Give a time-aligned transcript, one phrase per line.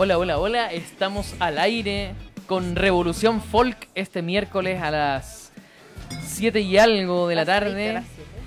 [0.00, 0.72] Hola, hola, hola.
[0.72, 2.14] Estamos al aire
[2.46, 5.50] con Revolución Folk este miércoles a las
[6.24, 8.04] 7 y algo de la tarde.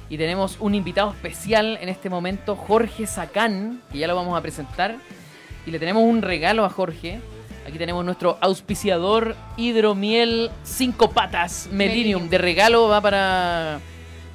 [0.09, 4.41] Y tenemos un invitado especial en este momento, Jorge Sacán, que ya lo vamos a
[4.41, 4.95] presentar.
[5.65, 7.19] Y le tenemos un regalo a Jorge.
[7.68, 12.29] Aquí tenemos nuestro auspiciador Hidromiel 5 patas Melinium.
[12.29, 13.81] De regalo va para,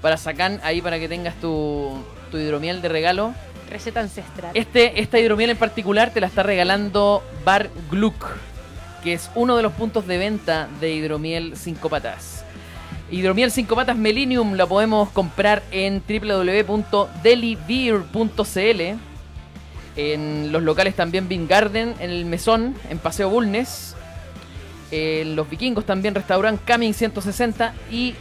[0.02, 1.96] para Sacán, ahí para que tengas tu,
[2.30, 3.33] tu hidromiel de regalo.
[3.70, 4.51] Receta ancestral.
[4.55, 8.27] Este, esta hidromiel en particular te la está regalando Bar Gluck,
[9.02, 12.45] que es uno de los puntos de venta de hidromiel 5 patas.
[13.10, 18.80] Hidromiel 5 patas Melinium la podemos comprar en www.delibeer.cl.
[19.96, 23.96] En los locales también Bean Garden, en el Mesón, en Paseo Bulnes.
[24.91, 28.15] En los vikingos también restauran Camin 160 y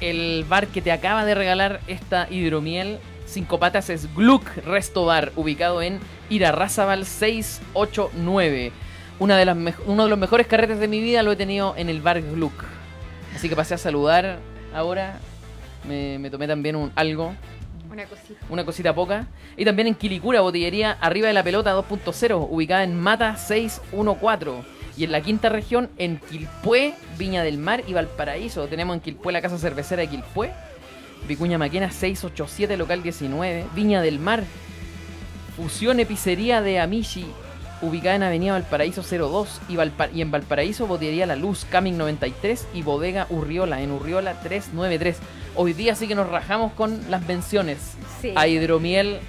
[0.00, 2.98] el bar que te acaba de regalar esta hidromiel
[3.32, 8.72] Cinco Patas es Gluck Resto Bar, ubicado en Irarrázaval 689.
[9.18, 11.88] Una de las uno de los mejores carretes de mi vida lo he tenido en
[11.88, 12.52] el bar Gluck.
[13.34, 14.38] Así que pasé a saludar
[14.74, 15.18] ahora.
[15.88, 17.34] Me, tomé también un algo.
[17.90, 18.44] Una cosita.
[18.50, 19.26] Una cosita poca.
[19.56, 24.62] Y también en Quilicura, botillería Arriba de la Pelota 2.0, ubicada en Mata 614.
[24.98, 28.66] Y en la quinta región, en Quilpué, Viña del Mar y Valparaíso.
[28.68, 30.52] Tenemos en Quilpué la casa cervecera de Quilpué
[31.28, 33.66] Vicuña Maquena 687, local 19.
[33.74, 34.44] Viña del Mar.
[35.56, 37.26] Fusión Epicería de Amishi,
[37.82, 39.76] ubicada en Avenida Valparaíso 02 y,
[40.16, 45.18] y en Valparaíso Botillería La Luz, Caming 93 y Bodega Urriola en Urriola 393.
[45.54, 47.96] Hoy día sí que nos rajamos con las menciones
[48.34, 49.20] a Hidromiel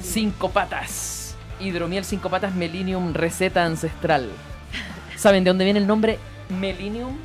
[0.00, 1.36] 5 patas.
[1.60, 4.30] Hidromiel 5 patas Melinium receta ancestral.
[5.16, 7.18] ¿Saben de dónde viene el nombre Melinium?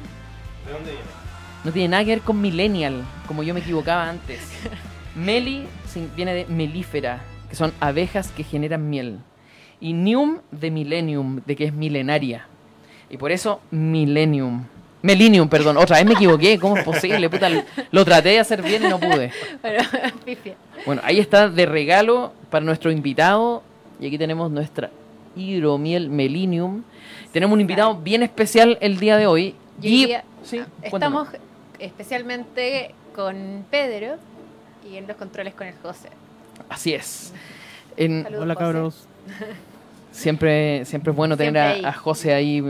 [0.66, 1.25] ¿De dónde viene?
[1.66, 4.40] No tiene nada que ver con millennial, como yo me equivocaba antes.
[5.16, 5.66] Meli
[6.16, 9.18] viene de melífera, que son abejas que generan miel.
[9.82, 12.46] Y Nium de millennium, de que es milenaria.
[13.10, 14.66] Y por eso millennium.
[15.02, 15.78] Melinium, perdón.
[15.78, 16.58] Otra vez me equivoqué.
[16.58, 17.30] ¿Cómo es posible?
[17.30, 17.48] Puta,
[17.92, 19.32] lo traté de hacer bien y no pude.
[20.86, 23.64] Bueno, ahí está de regalo para nuestro invitado.
[24.00, 24.92] Y aquí tenemos nuestra
[25.36, 26.84] hidromiel melinium.
[27.32, 29.56] Tenemos un invitado bien especial el día de hoy.
[29.82, 31.28] Y, sí, estamos
[31.80, 34.18] especialmente con Pedro
[34.90, 36.10] y en los controles con el José.
[36.70, 37.34] Así es.
[37.98, 39.08] Hola cabros.
[40.12, 42.64] Siempre, siempre es bueno tener a, José ahí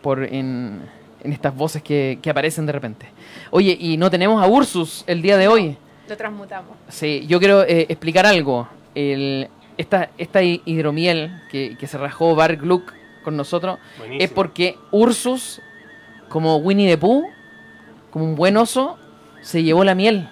[0.00, 0.80] por en,
[1.22, 3.06] estas voces que, aparecen de repente.
[3.52, 5.76] Oye, y no tenemos a Ursus el día de hoy.
[6.08, 6.76] Lo transmutamos.
[6.88, 8.66] Sí, yo quiero eh, explicar algo.
[8.96, 12.92] esta, esta hidromiel que, se rajó Bar Gluck
[13.22, 13.78] con nosotros
[14.18, 15.62] es porque Ursus,
[16.28, 17.28] como Winnie the Pooh,
[18.12, 18.98] como un buen oso,
[19.40, 20.28] se llevó la miel.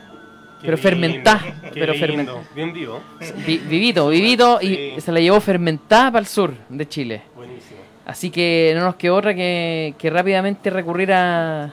[0.62, 1.42] pero fermentada.
[1.72, 2.42] Pero fermentada.
[2.54, 3.00] Bien vivo.
[3.46, 4.60] vivito, vivito.
[4.60, 7.22] Y se la llevó fermentada para el sur de Chile.
[7.34, 7.80] Buenísimo.
[8.04, 11.72] Así que no nos quedó otra que, rápidamente recurrir a,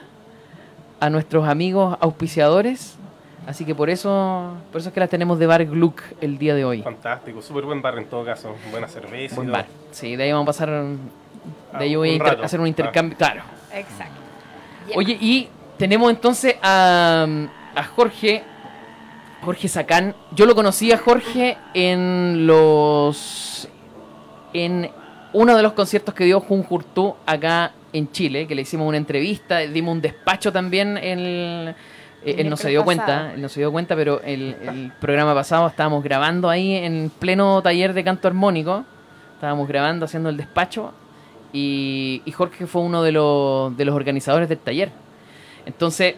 [1.00, 2.96] a nuestros amigos auspiciadores.
[3.46, 6.54] Así que por eso, por eso es que las tenemos de Bar Gluck el día
[6.54, 6.82] de hoy.
[6.82, 9.36] Fantástico, súper buen bar en todo caso, buena cerveza.
[9.36, 9.66] Buen bar.
[9.90, 13.42] Sí, de ahí vamos a pasar, de ahí voy a hacer un intercambio, claro.
[13.72, 14.20] Exacto.
[14.94, 15.48] Oye, y
[15.78, 17.26] tenemos entonces a,
[17.94, 18.42] Jorge,
[19.42, 20.14] Jorge Sacán.
[20.32, 23.68] Yo lo conocí a Jorge en los.
[24.52, 24.90] en
[25.32, 28.96] uno de los conciertos que dio Jun Hurtú acá en Chile, que le hicimos una
[28.96, 30.98] entrevista, dimos un despacho también.
[30.98, 31.74] En
[32.24, 36.02] él no se dio cuenta, él no se dio cuenta, pero el, programa pasado estábamos
[36.02, 38.84] grabando ahí en pleno taller de canto armónico.
[39.34, 40.92] Estábamos grabando, haciendo el despacho.
[41.52, 44.90] Y, y Jorge fue uno de los, de los organizadores del taller.
[45.68, 46.14] Entonces,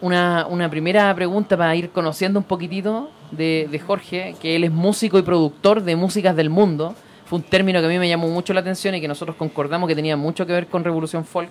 [0.00, 5.22] una, primera pregunta para ir conociendo un poquitito de, Jorge, que él es músico y
[5.22, 6.94] productor de músicas del mundo.
[7.26, 9.88] Fue un término que a mí me llamó mucho la atención y que nosotros concordamos
[9.88, 11.50] que tenía mucho que ver con Revolución Folk,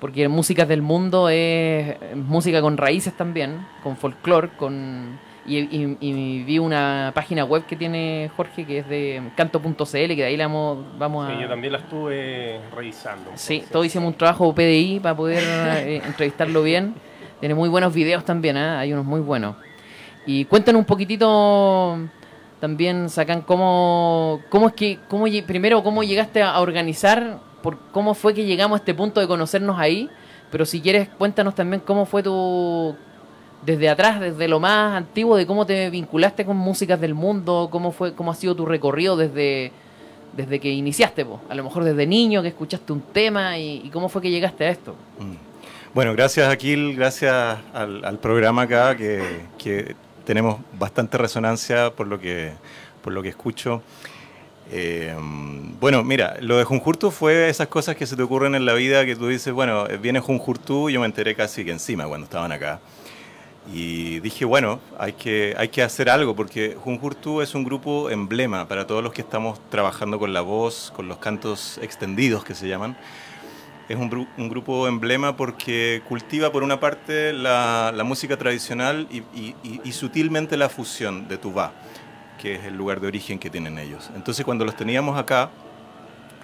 [0.00, 5.18] porque músicas del mundo es música con raíces también, con folclore, con
[5.48, 10.36] y, vi una página web que tiene Jorge que es de canto.cl, que de ahí
[10.36, 11.34] la vamos, vamos a...
[11.34, 13.30] Sí, yo también la estuve revisando.
[13.34, 16.94] Sí, todos hicimos un trabajo PDI para poder eh, entrevistarlo bien.
[17.40, 18.60] Tiene muy buenos videos también, ¿eh?
[18.60, 19.56] hay unos muy buenos.
[20.26, 21.98] Y cuéntanos un poquitito
[22.60, 28.34] también, Sacan, cómo, cómo es que, cómo, primero, cómo llegaste a organizar, por cómo fue
[28.34, 30.10] que llegamos a este punto de conocernos ahí,
[30.50, 32.96] pero si quieres, cuéntanos también cómo fue tu
[33.64, 37.92] desde atrás, desde lo más antiguo, de cómo te vinculaste con músicas del mundo, cómo
[37.92, 39.72] fue, cómo ha sido tu recorrido desde,
[40.36, 44.22] desde que iniciaste, a lo mejor desde niño que escuchaste un tema y, cómo fue
[44.22, 44.94] que llegaste a esto.
[45.18, 45.48] Mm.
[45.94, 52.52] Bueno, gracias Aquil, gracias al, programa acá, que, tenemos bastante resonancia por lo que,
[53.02, 53.82] por lo que escucho.
[54.70, 55.16] Eh,
[55.80, 59.06] bueno, mira, lo de Junjurtu fue esas cosas que se te ocurren en la vida
[59.06, 62.78] que tú dices, bueno, viene Junjurtu, yo me enteré casi que encima cuando estaban acá.
[63.72, 68.66] Y dije, bueno, hay que, hay que hacer algo porque Junjurtu es un grupo emblema
[68.66, 72.66] para todos los que estamos trabajando con la voz, con los cantos extendidos que se
[72.66, 72.96] llaman.
[73.88, 79.18] Es un, un grupo emblema porque cultiva por una parte la, la música tradicional y,
[79.38, 79.54] y,
[79.84, 81.72] y, sutilmente la fusión de tuba,
[82.40, 84.10] que es el lugar de origen que tienen ellos.
[84.14, 85.50] Entonces cuando los teníamos acá,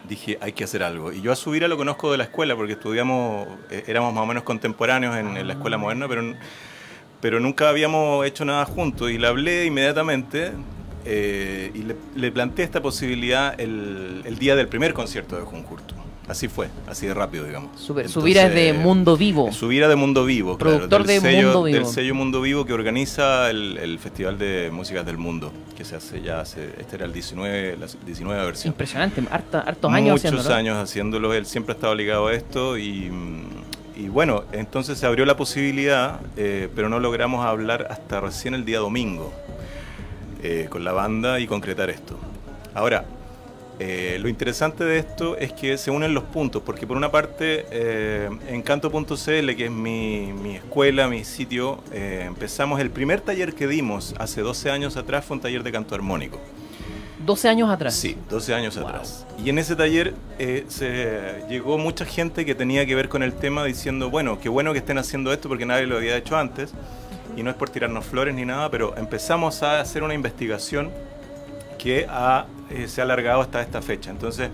[0.09, 1.13] dije, hay que hacer algo.
[1.13, 4.27] Y yo a Subira lo conozco de la escuela porque estudiamos, eh, éramos más o
[4.27, 6.23] menos contemporáneos en, en la escuela moderna, pero
[7.25, 10.53] pero nunca habíamos hecho nada juntos y le hablé inmediatamente
[11.07, 15.95] eh, y le, le, planteé esta posibilidad el, el, día del primer concierto de Junjurto.
[16.29, 17.81] Así fue, así de rápido, digamos.
[17.81, 18.11] Super.
[18.11, 19.51] Subira es de Mundo Vivo.
[19.53, 21.79] Subira de Mundo Vivo, Productor claro, de sello, Mundo Vivo.
[21.79, 25.97] Del sello Mundo Vivo que organiza el, el, Festival de Músicas del Mundo, que se
[25.97, 28.73] hace ya hace, este era el 19, la 19 versión.
[28.75, 30.55] Impresionante, harta, hartos años Muchos haciéndolo.
[30.55, 33.11] años haciéndolo, él siempre ha estado ligado a esto y
[33.97, 38.65] y bueno, entonces se abrió la posibilidad, eh, pero no logramos hablar hasta recién el
[38.65, 39.33] día domingo
[40.43, 42.19] eh, con la banda y concretar esto.
[42.75, 43.05] Ahora,
[43.79, 47.67] eh, lo interesante de esto es que se unen los puntos, porque por una parte,
[48.49, 54.15] en canto.cl, que es mi, mi, escuela, mi sitio, empezamos el primer taller que dimos
[54.19, 56.41] hace 12 años atrás, fue un taller de canto armónico.
[57.19, 57.95] 12 años atrás.
[57.95, 58.89] Sí, 12 años wow.
[58.89, 59.27] atrás.
[59.43, 63.33] Y en ese taller eh, se llegó mucha gente que tenía que ver con el
[63.35, 66.73] tema diciendo, bueno, qué bueno que estén haciendo esto porque nadie lo había hecho antes.
[67.37, 70.91] Y no es por tirarnos flores ni nada, pero empezamos a hacer una investigación
[71.79, 74.11] que ha, eh, se ha alargado hasta esta fecha.
[74.11, 74.51] Entonces,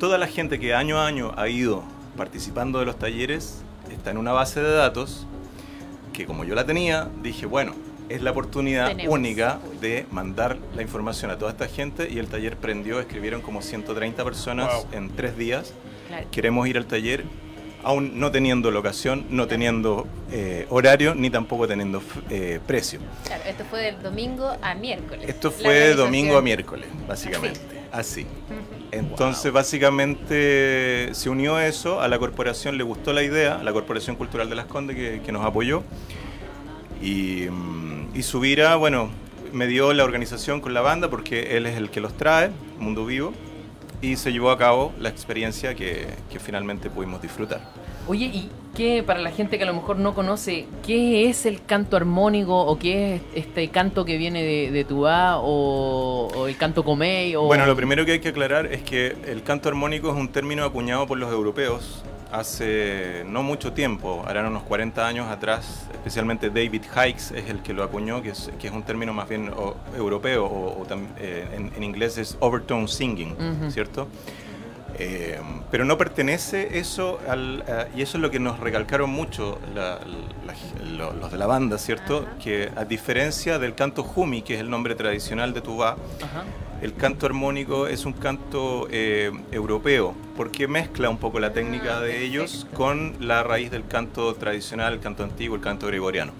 [0.00, 1.84] toda la gente que año a año ha ido
[2.16, 5.26] participando de los talleres está en una base de datos
[6.12, 7.74] que como yo la tenía, dije, bueno,
[8.08, 9.12] es la oportunidad Tenemos.
[9.12, 13.62] única de mandar la información a toda esta gente y el taller prendió, escribieron como
[13.62, 14.86] 130 personas wow.
[14.92, 15.74] en tres días.
[16.08, 16.26] Claro.
[16.30, 17.24] Queremos ir al taller
[17.82, 19.48] aún no teniendo locación, no claro.
[19.48, 23.00] teniendo eh, horario, ni tampoco teniendo eh, precio.
[23.24, 25.28] Claro, esto fue del domingo a miércoles.
[25.28, 27.60] Esto fue de domingo a miércoles, básicamente.
[27.92, 28.22] Así.
[28.22, 28.26] Así.
[28.90, 29.52] Entonces, wow.
[29.52, 34.48] básicamente se unió eso, a la corporación le gustó la idea, a la Corporación Cultural
[34.50, 35.82] de Las Condes que, que nos apoyó.
[37.02, 37.46] Y,
[38.14, 39.10] y Subira, bueno,
[39.52, 43.06] me dio la organización con la banda porque él es el que los trae, Mundo
[43.06, 43.32] Vivo,
[44.00, 47.60] y se llevó a cabo la experiencia que, que finalmente pudimos disfrutar.
[48.06, 51.62] Oye, ¿y qué, para la gente que a lo mejor no conoce, qué es el
[51.64, 56.56] canto armónico o qué es este canto que viene de, de Tubá o, o, el
[56.56, 57.36] canto comey?
[57.36, 57.42] O...
[57.42, 60.64] Bueno, lo primero que hay que aclarar es que el canto armónico es un término
[60.64, 62.02] acuñado por los europeos
[62.32, 67.72] hace no mucho tiempo, harán unos 40 años atrás, especialmente David Hikes es el que
[67.72, 70.86] lo acuñó, que es, que es un término más bien o, europeo, o, o
[71.18, 73.36] eh, en, en, inglés es overtone singing, uh
[73.66, 73.70] -huh.
[73.70, 74.08] ¿cierto?
[74.98, 75.38] Eh,
[75.70, 80.00] pero no pertenece eso al, uh, y eso es lo que nos recalcaron mucho la,
[80.46, 80.54] la,
[80.96, 82.18] la, los de la banda, ¿cierto?
[82.18, 82.38] Uh -huh.
[82.42, 86.67] Que a diferencia del canto Jumi, que es el nombre tradicional de Tubá, uh -huh.
[86.80, 92.24] El canto armónico es un canto eh, europeo, porque mezcla un poco la técnica de
[92.24, 96.32] ellos con la raíz del canto tradicional, el canto antiguo, el canto gregoriano.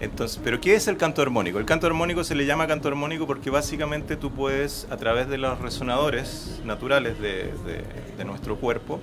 [0.00, 1.58] Entonces, ¿pero qué es el canto armónico?
[1.58, 5.36] El canto armónico se le llama canto armónico porque básicamente tú puedes, a través de
[5.36, 7.84] los resonadores naturales de, de,
[8.16, 9.00] de nuestro cuerpo,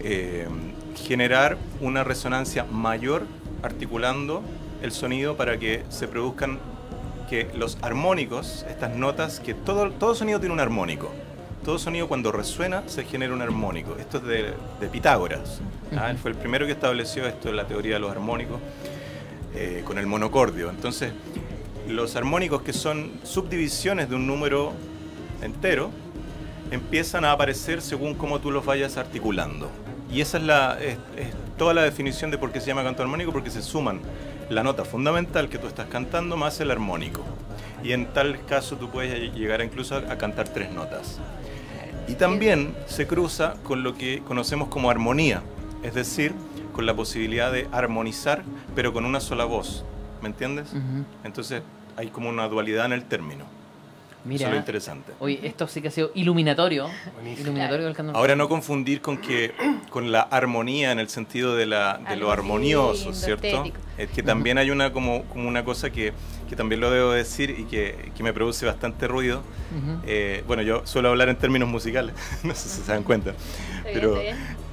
[0.00, 0.48] eh,
[0.96, 3.26] generar una resonancia mayor
[3.62, 4.42] articulando
[4.82, 6.58] el sonido para que se produzcan
[7.30, 11.12] que los armónicos, estas notas, que todo, todo sonido tiene un armónico.
[11.64, 13.96] Todo sonido cuando resuena se genera un armónico.
[14.00, 15.60] Esto es de, de Pitágoras.
[15.96, 16.10] ¿ah?
[16.10, 18.58] Él fue el primero que estableció esto en la teoría de los armónicos
[19.54, 20.70] eh, con el monocordio.
[20.70, 21.12] Entonces,
[21.86, 24.72] los armónicos que son subdivisiones de un número
[25.40, 25.92] entero
[26.72, 29.70] empiezan a aparecer según cómo tú los vayas articulando.
[30.12, 33.02] Y esa es, la, es, es toda la definición de por qué se llama canto
[33.02, 34.00] armónico, porque se suman
[34.50, 37.24] la nota fundamental que tú estás cantando más el armónico.
[37.82, 41.18] Y en tal caso tú puedes llegar incluso a cantar tres notas.
[42.08, 45.42] Y también se cruza con lo que conocemos como armonía,
[45.82, 46.34] es decir,
[46.74, 48.42] con la posibilidad de armonizar,
[48.74, 49.84] pero con una sola voz.
[50.20, 50.72] ¿Me entiendes?
[50.72, 51.04] Uh -huh.
[51.24, 51.62] Entonces
[51.96, 53.44] hay como una dualidad en el término.
[54.24, 55.12] Mira, Eso es lo interesante.
[55.18, 56.88] Oye, esto sí que ha sido iluminatorio.
[57.38, 58.12] iluminatorio del canto.
[58.16, 59.52] Ahora no confundir con que
[59.90, 63.46] con la armonía en el sentido de, la, de lo armonioso, ¿cierto?
[63.46, 63.78] Estético.
[63.96, 66.12] Es que también hay una como, como una cosa que,
[66.48, 69.38] que, también lo debo decir y que, que me produce bastante ruido.
[69.40, 70.00] Uh -huh.
[70.06, 73.34] eh, bueno, yo suelo hablar en términos musicales, no sé si se dan cuenta.
[73.84, 74.20] Pero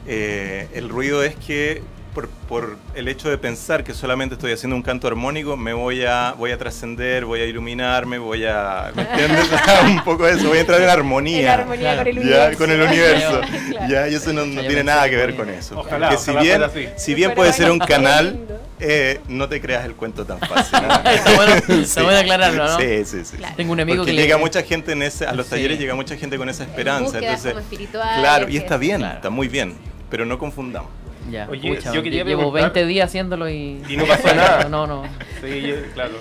[0.05, 1.81] eh, el ruido es que
[2.17, 6.03] por, por, el hecho de pensar que solamente estoy haciendo un canto armónico, me voy
[6.03, 8.91] a, voy a trascender, voy a iluminarme, voy a.
[8.95, 9.47] ¿Me entiendes?
[9.83, 11.53] un poco de eso, voy a entrar en armonía.
[11.53, 12.49] En armonía con el universo.
[12.51, 13.41] Ya, con el universo.
[13.87, 15.79] Ya, y eso no, no tiene nada que ver con eso.
[15.79, 16.63] Ojalá, Porque si bien,
[16.97, 18.47] si bien puede ser un canal,
[18.79, 20.79] eh, no te creas el cuento tan fácil.
[20.81, 20.95] ¿no?
[21.11, 22.79] está, bueno, está bueno aclararlo, ¿no?
[22.79, 23.37] Sí, sí, sí.
[23.37, 23.53] Claro.
[23.55, 24.41] Tengo un amigo Porque que llega le...
[24.41, 25.51] mucha gente en ese, a los Sí.
[25.51, 27.19] talleres llega mucha gente con esa esperanza.
[27.19, 29.15] Entonces, como espirituales, claro, y está bien, Claro.
[29.15, 29.75] está muy bien,
[30.09, 30.96] pero no confundamos.
[31.29, 33.81] Ya, Oye, pucha, yo quería llevo preguntar- 20 días haciéndolo y...
[33.89, 34.63] Y no pasa nada.
[34.69, 35.03] No, no.
[35.41, 36.13] Sí, yo- claro.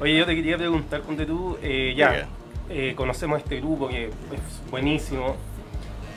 [0.00, 2.26] Oye, yo te quería preguntar, ponte tú, eh, ya,
[2.68, 5.36] eh, conocemos este grupo que es buenísimo,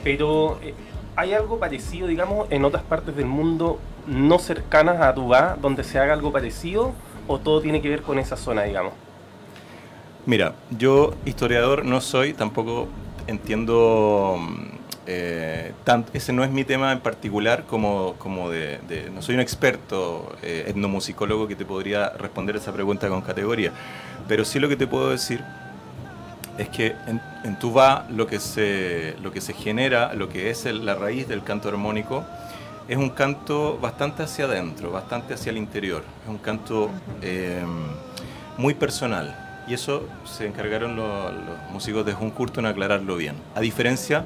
[0.02, 0.74] pero eh,
[1.14, 3.78] ¿hay algo parecido, digamos, en otras partes del mundo
[4.08, 6.92] no cercanas a Tubá, donde se haga algo parecido,
[7.28, 8.92] o todo tiene que ver con esa zona, digamos?
[10.26, 12.88] Mira, yo historiador no soy, tampoco
[13.28, 14.75] entiendo, mm,
[15.06, 15.72] eh,
[16.12, 20.34] ese no es mi tema en particular como, como de, de- no soy un experto
[20.42, 23.72] eh, etnomusicólogo que te podría responder esa pregunta con categoría,
[24.28, 25.42] pero sí lo que te puedo decir
[26.58, 30.64] es que en, en Tubá lo que, se, lo que se genera, lo que es
[30.66, 32.24] el- la raíz del canto armónico,
[32.88, 36.02] es un canto bastante hacia adentro, bastante hacia el interior.
[36.22, 36.88] Es un canto
[37.20, 37.62] eh,
[38.56, 39.36] muy personal.
[39.66, 43.34] Y eso se encargaron lo- los, músicos de Junkurto en aclararlo bien.
[43.56, 44.24] A diferencia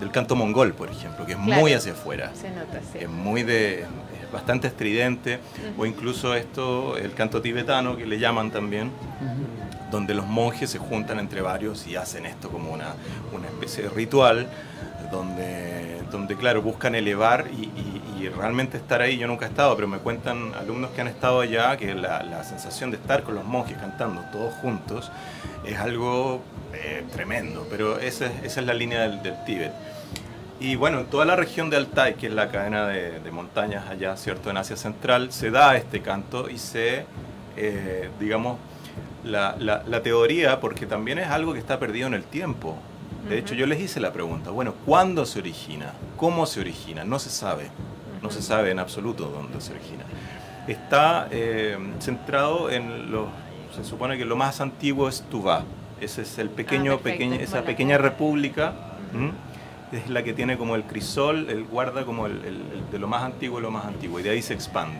[0.00, 1.60] del canto mongol, por ejemplo, que es Claro.
[1.60, 2.32] muy hacia afuera.
[2.34, 2.98] Se nota, sí.
[3.00, 3.80] Es muy de.
[3.82, 5.38] es bastante estridente.
[5.78, 8.90] O incluso esto, el canto tibetano, que le llaman también
[9.90, 12.94] donde los monjes se juntan entre varios y hacen esto como una,
[13.32, 14.48] una especie de ritual,
[15.12, 17.93] donde, donde claro, buscan elevar y, y-
[18.24, 19.16] y realmente estar ahí.
[19.18, 22.42] Yo nunca he estado, pero me cuentan alumnos que han estado allá que la, la
[22.44, 25.10] sensación de estar con los monjes cantando todos juntos
[25.64, 29.72] es algo eh, tremendo, pero esa, es- esa es la línea del, del Tíbet.
[30.60, 33.88] Y bueno, en toda la región de Altai, que es la cadena de, de montañas
[33.88, 34.50] allá, ¿cierto?
[34.50, 37.04] En Asia Central, se da este canto y se,
[37.56, 38.58] eh, digamos,
[39.24, 42.76] la, la- la teoría, porque también es algo que está perdido en el tiempo.
[43.28, 45.92] De hecho, yo les hice la pregunta, bueno, ¿cuándo se origina?
[46.16, 47.04] ¿Cómo se origina?
[47.04, 47.70] No se sabe.
[48.24, 50.02] No se sabe en absoluto dónde se origina.
[50.66, 53.26] Está eh, centrado en los...
[53.76, 55.62] Se supone que lo más antiguo es Tuvá.
[56.00, 58.72] Ese es el pequeño, Ah, pequeño, esa pequeña república.
[59.92, 63.06] Es la que tiene como el crisol, el guarda como el, el- el de lo
[63.08, 64.18] más antiguo de lo más antiguo.
[64.20, 64.96] Y de ahí se expande.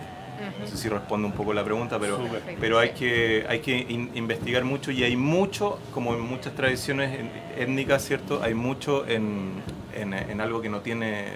[0.60, 2.18] No sé si responde un poco la pregunta, pero,
[2.60, 7.18] pero hay que, hay que in- investigar mucho y hay mucho, como en muchas tradiciones
[7.56, 8.42] étnicas, ¿cierto?
[8.42, 9.52] Hay mucho en,
[9.96, 11.28] en- en algo que no tiene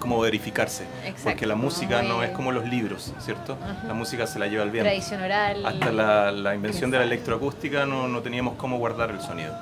[0.00, 0.84] eh, cómo verificarse.
[1.04, 3.56] Exacto, porque la como música no es como los libros, ¿cierto?
[3.62, 3.86] Ajá.
[3.86, 4.88] La música se la lleva el viento.
[4.88, 5.66] Tradición oral.
[5.66, 9.54] Hasta la, la invención de la electroacústica no, no teníamos cómo guardar el sonido.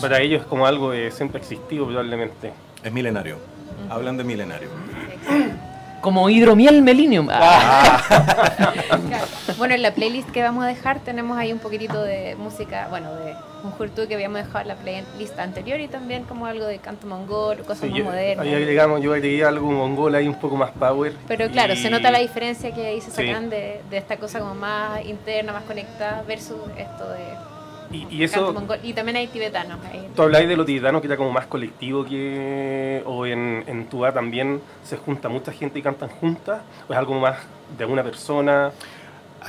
[0.00, 2.52] Para ellos es como algo que siempre ha existido probablemente.
[2.82, 3.38] Es milenario.
[3.88, 4.68] Hablan de milenario.
[6.06, 7.26] Como hidromiel melinium.
[7.32, 8.00] Ah,
[9.08, 9.24] Claro.
[9.58, 13.12] Bueno, en la playlist que vamos a dejar tenemos ahí un poquitito de música, bueno,
[13.12, 13.34] de
[13.64, 17.08] un jurtú que habíamos dejado en la playlist anterior y también como algo de canto
[17.08, 18.46] mongol, cosas Sí, más yo, modernas.
[18.46, 21.12] ahí agregamos, yo agregué algo mongol ahí un poco más power.
[21.26, 23.26] Pero claro, y- se nota la diferencia que ahí se Sí.
[23.26, 27.24] sacan de, de esta cosa como más interna, más conectada versus esto de
[27.92, 28.78] Y, y eso, mongol.
[28.82, 30.08] Y también hay tibetanos ahí.
[30.14, 33.02] tú habláis de lo tibetano que era como más colectivo que.
[33.06, 37.18] o en, en Tubá también se junta mucha gente y cantan juntas, o es algo
[37.20, 37.38] más
[37.78, 38.72] de una persona.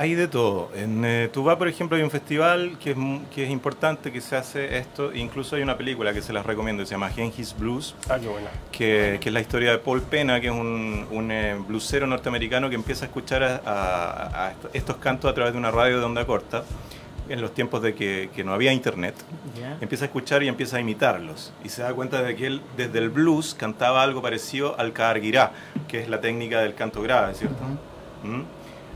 [0.00, 0.70] Hay de todo.
[0.76, 2.96] En eh, Tubá, por ejemplo, hay un festival que es,
[3.34, 5.12] que es importante que se hace esto.
[5.12, 8.48] Incluso hay una película que se las recomiendo, se llama Genghis Blues, Ah, qué buena.
[8.70, 12.68] que, que es la historia de Paul Pena, que es un, un eh, blusero norteamericano
[12.68, 15.98] que empieza a escuchar a, a- a est- estos cantos a través de una radio
[15.98, 16.62] de onda corta,
[17.28, 19.14] en los tiempos de que, que no había internet.
[19.80, 21.52] Empieza a escuchar y empieza a imitarlos.
[21.64, 25.52] Y se da cuenta de que él, desde el blues, cantaba algo parecido al kaargirá,
[25.86, 27.62] que es la técnica del canto grave, ¿cierto?
[28.24, 28.42] ¿Mm?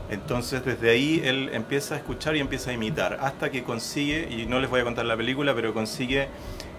[0.09, 4.45] Entonces desde ahí él empieza a escuchar y empieza a imitar, hasta que consigue, y
[4.45, 6.27] no les voy a contar la película, pero consigue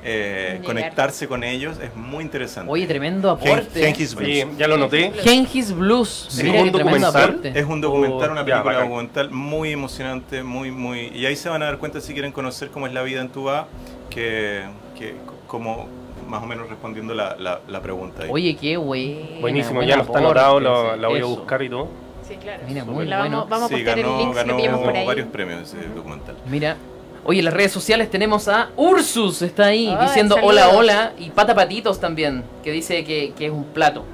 [0.07, 2.71] eh, conectarse con ellos, es muy interesante.
[2.71, 3.81] Oye, tremendo Gen- aporte.
[3.81, 4.29] Genghis Blues.
[4.29, 5.13] Oye, ya lo noté.
[5.23, 6.27] Gengis Blues.
[6.29, 7.57] Sí, Mira un qué tremendo documental.
[7.57, 8.89] Es un documental, Oh, una ya, película bacán.
[8.89, 11.09] documental muy emocionante, muy, muy...
[11.15, 13.31] Y ahí se van a dar cuenta si quieren conocer cómo es la vida en
[13.31, 13.67] Tubá,
[14.11, 14.63] que,
[14.99, 15.15] que
[15.47, 15.89] como
[16.29, 18.25] más o menos respondiendo la, la, la pregunta.
[18.25, 18.29] ahí.
[18.31, 19.41] Oye, qué bueno.
[19.41, 21.89] Buenísimo, ya no está anotado, lo- la voy a buscar y todo.
[22.29, 22.63] Sí, claro.
[22.67, 23.47] Mira, muy La bueno.
[23.47, 25.07] vamos, vamos Sí, a postear el ganó, link que ganó por ahí.
[25.07, 26.37] varios premios ese documental.
[26.51, 26.77] Mira.
[27.25, 30.53] Oye, en las redes sociales tenemos a Ursus, está ahí, Ay, diciendo saludos.
[30.55, 31.13] hola, hola.
[31.19, 34.05] Y Pata Patitos también, que dice que, que es un plato.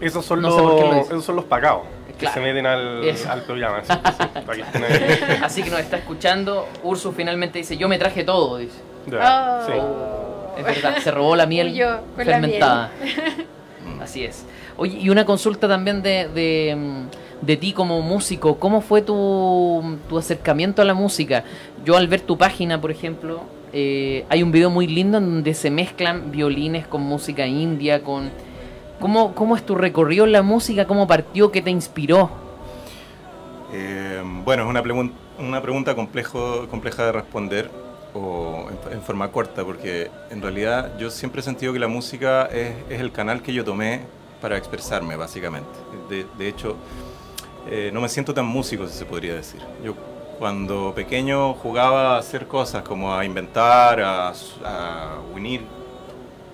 [0.00, 1.00] Esos son, No lo los, dice.
[1.12, 2.34] esos son los pagados que Claro.
[2.34, 3.82] se meten al, al programa.
[4.54, 4.64] que.
[5.42, 6.68] Así que nos está escuchando.
[6.82, 8.78] Ursus finalmente dice, yo me traje todo, dice.
[9.06, 9.66] Ya, Oh.
[9.66, 10.60] sí.
[10.60, 12.90] Es verdad, se robó la miel yo, la fermentada.
[14.00, 14.44] Así es.
[14.76, 16.76] Oye, y una consulta también de, de,
[17.40, 18.56] de ti como músico.
[18.58, 21.44] ¿Cómo fue tu, tu acercamiento a la música?
[21.84, 25.54] Yo al ver tu página, por ejemplo, eh, hay un video muy lindo en donde
[25.54, 28.30] se mezclan violines con música india, con...
[28.98, 30.86] ¿Cómo, ¿Cómo es tu recorrido en la música?
[30.86, 31.50] ¿Cómo partió?
[31.50, 32.30] ¿Qué te inspiró?
[33.72, 34.82] Eh, bueno, es una,
[35.38, 37.70] una pregunta complejo, compleja de responder
[38.12, 42.74] o en, forma corta, porque en realidad yo siempre he sentido que la música es,
[42.90, 44.00] es el canal que yo tomé
[44.42, 45.70] para expresarme, básicamente.
[46.10, 46.76] De, de hecho,
[47.70, 49.60] eh, no me siento tan músico, si se podría decir.
[49.84, 49.94] Yo
[50.40, 54.32] cuando pequeño jugaba a hacer cosas como a inventar, a,
[54.64, 55.62] a unir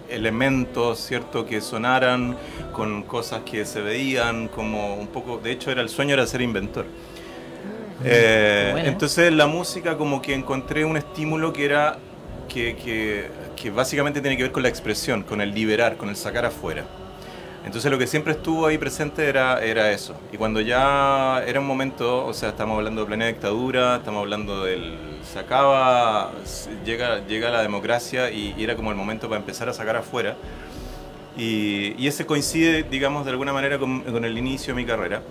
[0.09, 1.47] elementos, ¿cierto?
[1.47, 2.37] Que sonaran
[2.73, 5.39] con cosas que se veían como un poco...
[5.39, 6.87] De hecho, era el sueño era ser inventor.
[8.05, 8.89] Eh, Bueno.
[8.89, 11.99] Entonces la música como que encontré un estímulo que era
[12.49, 16.17] que, que- que básicamente tiene que ver con la expresión, con el liberar, con el
[16.17, 16.91] sacar afuera.
[17.67, 20.15] Entonces lo que siempre estuvo ahí presente era, era eso.
[20.33, 24.65] Y cuando ya era un momento, o sea, estamos hablando de plena dictadura, estamos hablando
[24.65, 24.97] del...
[25.25, 26.31] Se acaba,
[26.85, 30.37] llega, llega la democracia y, y era como el momento para empezar a sacar afuera.
[31.37, 35.23] Y, y ese coincide, digamos, de alguna manera con, con el inicio de mi carrera.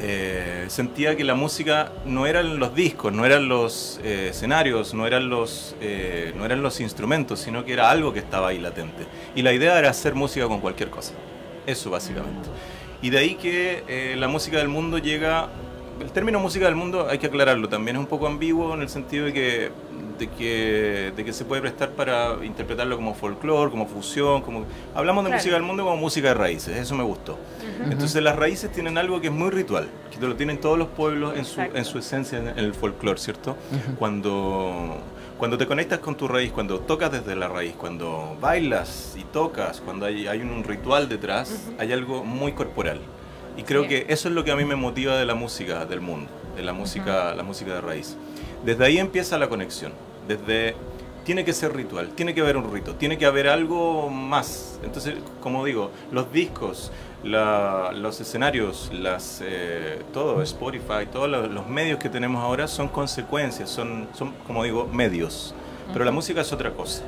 [0.00, 5.06] Eh, sentía que la música no eran los discos, no eran los eh, escenarios, no
[5.06, 9.06] eran los, eh, no eran los instrumentos, sino que era algo que estaba ahí latente.
[9.34, 11.14] Y la idea era hacer música con cualquier cosa.
[11.66, 12.48] Eso básicamente.
[13.02, 15.48] Y de ahí que la música del mundo llega...
[16.00, 18.88] El término música del mundo hay que aclararlo, también es un poco ambiguo en el
[18.88, 19.70] sentido de que,
[20.18, 24.64] de que, de que se puede prestar para interpretarlo como folclore, como fusión, como...
[24.94, 25.40] Hablamos de Claro.
[25.40, 27.36] música del mundo como música de raíces, eso me gustó.
[27.90, 31.36] Entonces las raíces tienen algo que es muy ritual, que lo tienen todos los pueblos
[31.36, 33.56] en su, en su esencia, en el folclore, ¿cierto?
[33.98, 34.96] Cuando,
[35.36, 39.80] cuando te conectas con tu raíz, cuando tocas desde la raíz, cuando bailas y tocas,
[39.80, 43.00] cuando hay, hay un ritual detrás, hay algo muy corporal.
[43.58, 46.00] Y creo que eso es lo que a mí me motiva de la música del
[46.00, 48.16] mundo, de la música, la música de raíz.
[48.64, 49.92] Desde ahí empieza la conexión.
[50.26, 50.74] Desde
[51.24, 54.78] tiene que ser ritual, tiene que haber un rito, tiene que haber algo más.
[54.82, 56.90] Entonces, como digo, los discos,
[57.22, 62.88] la- los escenarios, las, eh, todo, Spotify, todos los, los medios que tenemos ahora son
[62.88, 65.54] consecuencias, son, son como digo, medios.
[65.92, 67.02] Pero la música es otra cosa.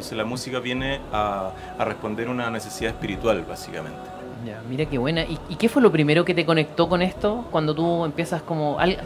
[0.00, 3.98] Entonces la música viene a, a responder una necesidad espiritual, básicamente.
[4.46, 5.24] Ya, mira qué buena.
[5.24, 7.44] ¿Y, y qué fue lo primero que te conectó con esto?
[7.50, 8.78] Cuando tú empiezas como...
[8.80, 8.96] al-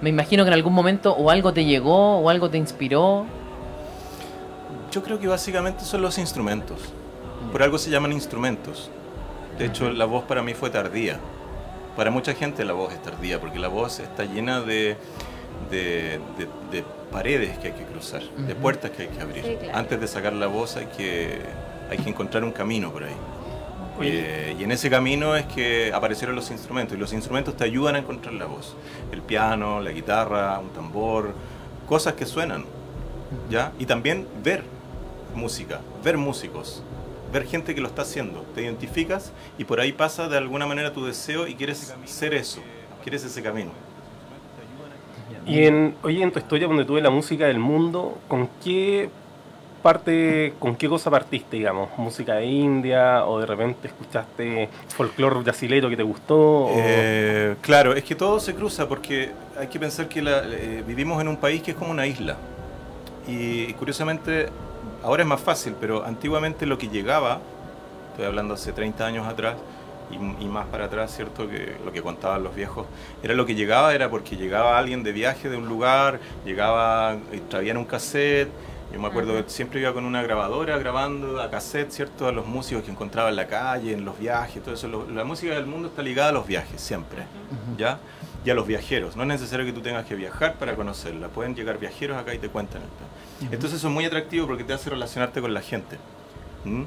[0.00, 3.24] me imagino que en algún momento o algo te llegó o algo te inspiró.
[4.90, 6.80] Yo creo que básicamente son los instrumentos.
[7.52, 8.90] Por algo se llaman instrumentos.
[9.60, 11.20] De hecho, la voz para mí fue tardía.
[11.96, 14.96] Para mucha gente la voz es tardía, porque la voz está llena de,
[15.70, 18.62] de, de- de paredes que hay que cruzar, de Ujú.
[18.62, 19.44] puertas que hay que abrir.
[19.44, 19.78] Sí, claro.
[19.78, 21.38] Antes de sacar la voz hay que,
[21.90, 23.14] hay que encontrar un camino por ahí.
[24.00, 27.94] Eh, y en ese camino es que aparecieron los instrumentos, y los instrumentos te ayudan
[27.94, 28.74] a encontrar la voz.
[29.12, 31.34] El piano, la guitarra, un tambor,
[31.88, 32.64] cosas que suenan.
[33.50, 33.72] ¿ya?
[33.78, 34.62] Y también ver
[35.34, 36.82] música, ver músicos,
[37.32, 38.44] ver gente que lo está haciendo.
[38.54, 42.60] Te identificas y por ahí pasa de alguna manera tu deseo y quieres ser eso,
[43.02, 43.70] quieres ese camino.
[45.46, 49.10] Y en, oye, en tu historia donde tuve la música del mundo, ¿con qué
[49.82, 51.88] parte, con qué cosa partiste, digamos?
[51.98, 56.68] ¿Música de India o de repente escuchaste folclore brasilero que te gustó?
[56.70, 61.20] Eh, claro, es que todo se cruza porque hay que pensar que la- eh, vivimos
[61.20, 62.36] en un país que es como una isla.
[63.26, 64.48] Y, curiosamente,
[65.02, 67.40] ahora es más fácil, pero antiguamente lo que llegaba,
[68.12, 69.56] estoy hablando hace 30 años atrás
[70.12, 71.48] y, y más para atrás, ¿cierto?
[71.48, 72.86] Que lo que contaban los viejos,
[73.22, 77.38] era lo que llegaba, era porque llegaba alguien de viaje de un lugar, llegaba y
[77.40, 78.48] traían un cassette.
[78.92, 82.28] Yo me acuerdo que siempre iba con una grabadora grabando a cassette, ¿cierto?
[82.28, 84.86] A los músicos que encontraba en la calle, en los viajes, todo eso.
[84.86, 87.22] Lo- la música del mundo está ligada a los viajes, siempre,
[87.78, 87.98] ¿ya?
[88.44, 89.16] Y a los viajeros.
[89.16, 91.28] No es necesario que tú tengas que viajar para conocerla.
[91.28, 92.82] Pueden llegar viajeros acá y te cuentan.
[93.40, 95.96] Entonces eso es muy atractivo porque te hace relacionarte con la gente.
[96.64, 96.82] ¿Mm?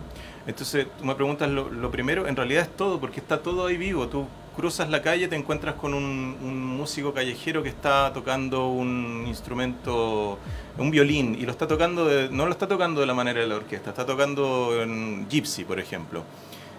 [0.48, 3.78] Entonces, tú me preguntas lo, lo primero, en realidad es todo, porque está todo ahí
[3.78, 4.08] vivo.
[4.08, 9.26] Tú cruzas la calle, te encuentras con un, un músico callejero que está tocando un
[9.28, 10.38] instrumento,
[10.78, 13.48] un violín, y lo está tocando, de- no lo está tocando de la manera de
[13.48, 16.24] la orquesta, está tocando en gypsy, por ejemplo.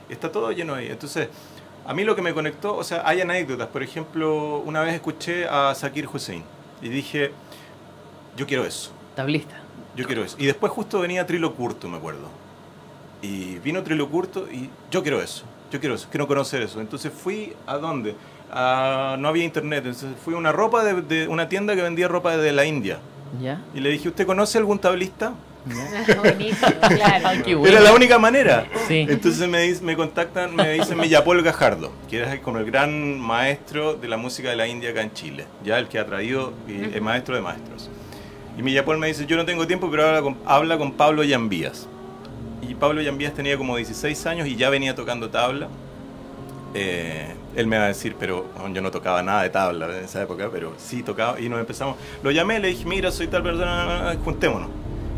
[0.09, 0.87] Está todo lleno ahí.
[0.88, 1.29] Entonces,
[1.85, 3.66] a mí lo que me conectó, o sea, hay anécdotas.
[3.68, 6.44] Por ejemplo, una vez escuché a Zakir Hussein
[6.81, 7.33] y dije,
[8.37, 8.92] yo quiero eso.
[9.16, 9.57] Tablista.
[9.96, 10.37] Yo quiero eso.
[10.38, 12.29] Y después justo venía Trilo Curto, me acuerdo.
[13.22, 15.44] Y vino Trilo Curto y yo quiero eso.
[15.72, 16.07] Yo quiero eso.
[16.11, 16.81] Quiero conocer eso.
[16.81, 18.14] Entonces fui a dónde?
[18.52, 19.85] A- no había internet.
[19.87, 22.98] Entonces fui a una ropa de, de una tienda que vendía ropa de la India.
[23.42, 23.61] ¿Ya?
[23.74, 25.35] Y le dije, ¿usted conoce algún tablista?
[26.18, 27.66] Buenísimo, claro.
[27.66, 28.66] Era la única manera.
[28.87, 29.05] Sí.
[29.09, 34.07] Entonces me, me contactan, me dicen Millapol Gajardo, que era como el gran maestro de
[34.07, 37.00] la música de la India acá en Chile, ya el que ha traído, y el
[37.02, 37.90] maestro de maestros.
[38.57, 41.88] Y Millapol me dice, yo no tengo tiempo, pero habla con, habla con Pablo Yambías.
[42.62, 45.68] Y Pablo Yambías tenía como 16 años y ya venía tocando tabla.
[46.74, 50.04] Eh, él me va a decir, pero bueno, yo no tocaba nada de tabla en
[50.04, 51.40] esa época, pero sí tocaba.
[51.40, 51.96] Y nos empezamos.
[52.22, 54.68] Lo llamé, le dije, mira, soy tal persona, juntémonos.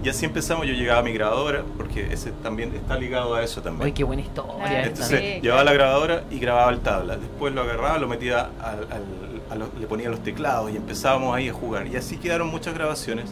[0.04, 0.66] Y así empezamos.
[0.66, 3.86] Yo llegaba a mi grabadora, porque ese también está ligado a eso también.
[3.86, 4.84] Ay, qué buena historia.
[4.84, 5.64] Entonces Sí, llevaba claro.
[5.64, 7.16] la grabadora y grababa el tabla.
[7.16, 11.34] Después lo agarraba, lo metía al, al- a los- le ponía los teclados y empezábamos
[11.34, 11.88] ahí a jugar.
[11.88, 13.24] Y así quedaron muchas grabaciones.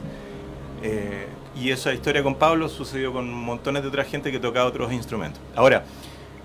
[0.82, 4.92] Eh, y esa historia con Pablo sucedió con montones de otra gente que tocaba otros
[4.92, 5.40] instrumentos.
[5.54, 5.84] Ahora,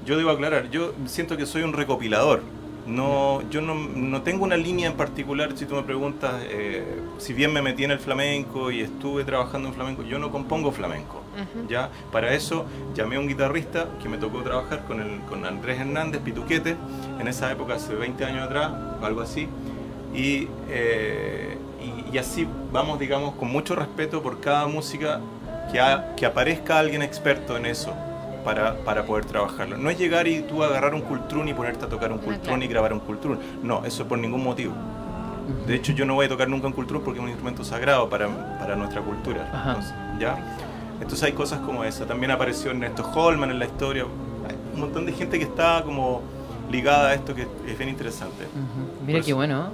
[0.06, 2.42] yo debo aclarar, yo siento que soy un recopilador.
[2.88, 6.84] No, yo no, no tengo una línea en particular, si tú me preguntas, eh,
[7.20, 10.72] si bien me metí en el flamenco y estuve trabajando en flamenco, yo no compongo
[10.72, 11.22] flamenco.
[11.36, 11.68] Ujú.
[11.70, 11.90] ¿ya?
[12.12, 16.22] Para eso llamé a un guitarrista que me tocó trabajar con, el, con Andrés Hernández
[16.22, 16.76] Pituquete,
[17.20, 18.72] en esa época, hace 20 años atrás,
[19.04, 19.48] algo así,
[20.14, 21.58] y, eh,
[22.12, 25.20] y, así vamos, digamos, con mucho respeto por cada música
[25.72, 27.94] que, ha- que aparezca alguien experto en eso.
[28.44, 29.78] Para, para poder trabajarlo.
[29.78, 32.64] No es llegar y tú agarrar un cultrún y ponerte a tocar un Ah, cultrún
[32.64, 33.38] y grabar un cultrún.
[33.62, 34.74] No, eso por ningún motivo.
[35.68, 38.10] De hecho, yo no voy a tocar nunca un cultrún porque es un instrumento sagrado
[38.10, 39.48] para, para nuestra cultura.
[39.68, 40.58] Entonces, ¿ya?
[40.96, 42.08] Entonces hay cosas como esa.
[42.08, 44.06] También apareció Ernesto Holman en la historia.
[44.50, 46.24] Hay un montón de gente que está como
[46.72, 48.46] ligada a esto que es bien interesante.
[48.46, 49.06] Ujú.
[49.06, 49.70] Mira Por qué bueno.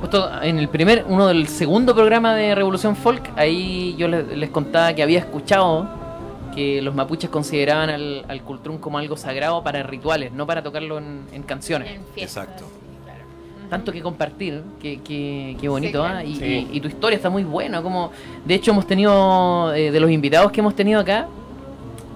[0.00, 4.48] Justo en el primer, uno del segundo programa de Revolución Folk, ahí yo les, les
[4.50, 5.86] contaba que había escuchado
[6.54, 10.98] que los mapuches consideraban al, al cultrún como algo sagrado para rituales, no para tocarlo
[10.98, 11.90] en, en canciones.
[11.90, 12.64] En fiestas, Exacto.
[12.64, 13.20] sí, claro.
[13.60, 13.68] Ujú.
[13.68, 16.24] Tanto que compartir, que, que, que bonito, Sí, ¿ah?
[16.24, 16.68] y, Sí.
[16.72, 17.82] y- y tu historia está muy buena.
[17.82, 18.10] Como,
[18.44, 21.28] de hecho, hemos tenido, eh, de los invitados que hemos tenido acá,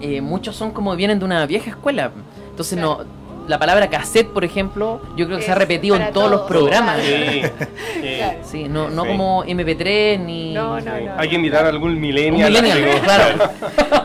[0.01, 2.11] eh, muchos son como vienen de una vieja escuela.
[2.49, 3.03] Entonces, Claro.
[3.03, 3.14] no
[3.47, 6.31] la palabra cassette, por ejemplo, yo creo que se ha Es repetido en para todos
[6.31, 6.51] los todos.
[6.51, 6.99] programas.
[7.01, 7.41] Sí,
[7.93, 8.15] sí.
[8.17, 8.39] Claro.
[8.43, 9.07] Sí, no, no Sí.
[9.09, 10.53] como MP3 ni.
[10.53, 11.11] No, no, no.
[11.17, 12.49] Hay que invitar a algún Un millennial.
[12.51, 13.51] millennial, claro.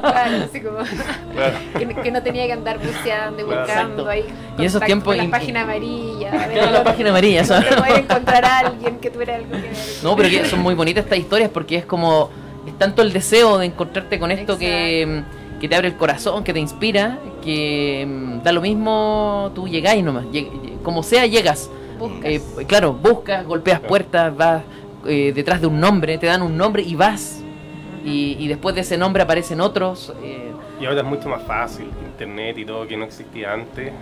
[0.00, 1.54] Claro, así como Claro.
[1.78, 4.08] que, que no tenía que andar buceando y buscando Exacto.
[4.08, 4.24] ahí.
[4.58, 6.30] Y esos tiempos con la página amarilla.
[6.30, 7.74] Claro, la página amarilla, ¿sabes?
[7.74, 9.72] poder encontrar a alguien que tuviera algo que ver.
[10.02, 12.30] No, pero que son muy bonitas estas historias porque es como.
[12.66, 15.22] Es tanto el deseo de encontrarte con esto que,
[15.60, 20.02] que te abre el corazón, que te inspira, que mm, da lo mismo, tú llegáis
[20.02, 20.24] nomás.
[20.26, 20.48] lleg-
[20.82, 21.70] como sea, llegas.
[21.98, 22.24] Buscas.
[22.30, 24.62] Eh, claro, buscas, golpeas puertas, vas
[25.06, 27.42] eh, detrás de un nombre, te dan un nombre y vas.
[28.04, 30.12] Y, y después de ese nombre aparecen otros.
[30.22, 33.92] eh, Y ahora es mucho más fácil, internet y todo que no existía antes.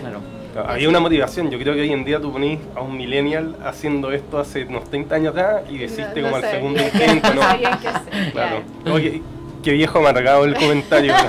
[0.00, 0.20] claro.
[0.68, 4.10] Había una motivación, yo creo que hoy en día tú ponís a un millennial haciendo
[4.10, 7.40] esto hace unos 30 años atrás y desiste No- no como al segundo intento, ¿no?
[8.32, 8.62] Claro.
[8.82, 8.94] Claro.
[8.94, 9.22] Oye,
[9.66, 11.12] qué viejo amargado el comentario.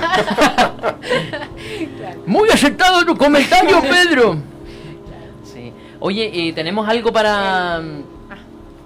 [1.98, 2.20] claro.
[2.24, 4.36] Muy acertado tu comentario, Pedro.
[5.42, 5.72] Sí.
[5.98, 7.82] Oye, eh, tenemos algo para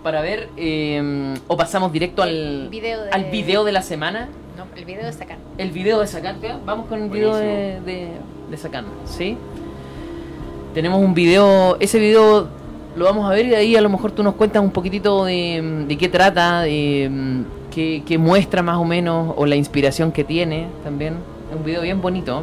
[0.02, 4.30] para ver eh, o pasamos directo al video de- al video de la semana.
[4.56, 5.36] No, el video de sacar.
[5.58, 8.08] El video de Sacan, vamos con el video de, de,
[8.50, 9.36] de Sacan, ¿sí?
[10.72, 12.48] Tenemos un video, ese video
[12.96, 15.26] lo vamos a ver y de ahí a lo mejor tú nos cuentas un poquitito
[15.26, 20.24] de, de qué trata, de qué, qué muestra más o menos, o la inspiración que
[20.24, 21.14] tiene también.
[21.50, 22.42] Es un video bien bonito.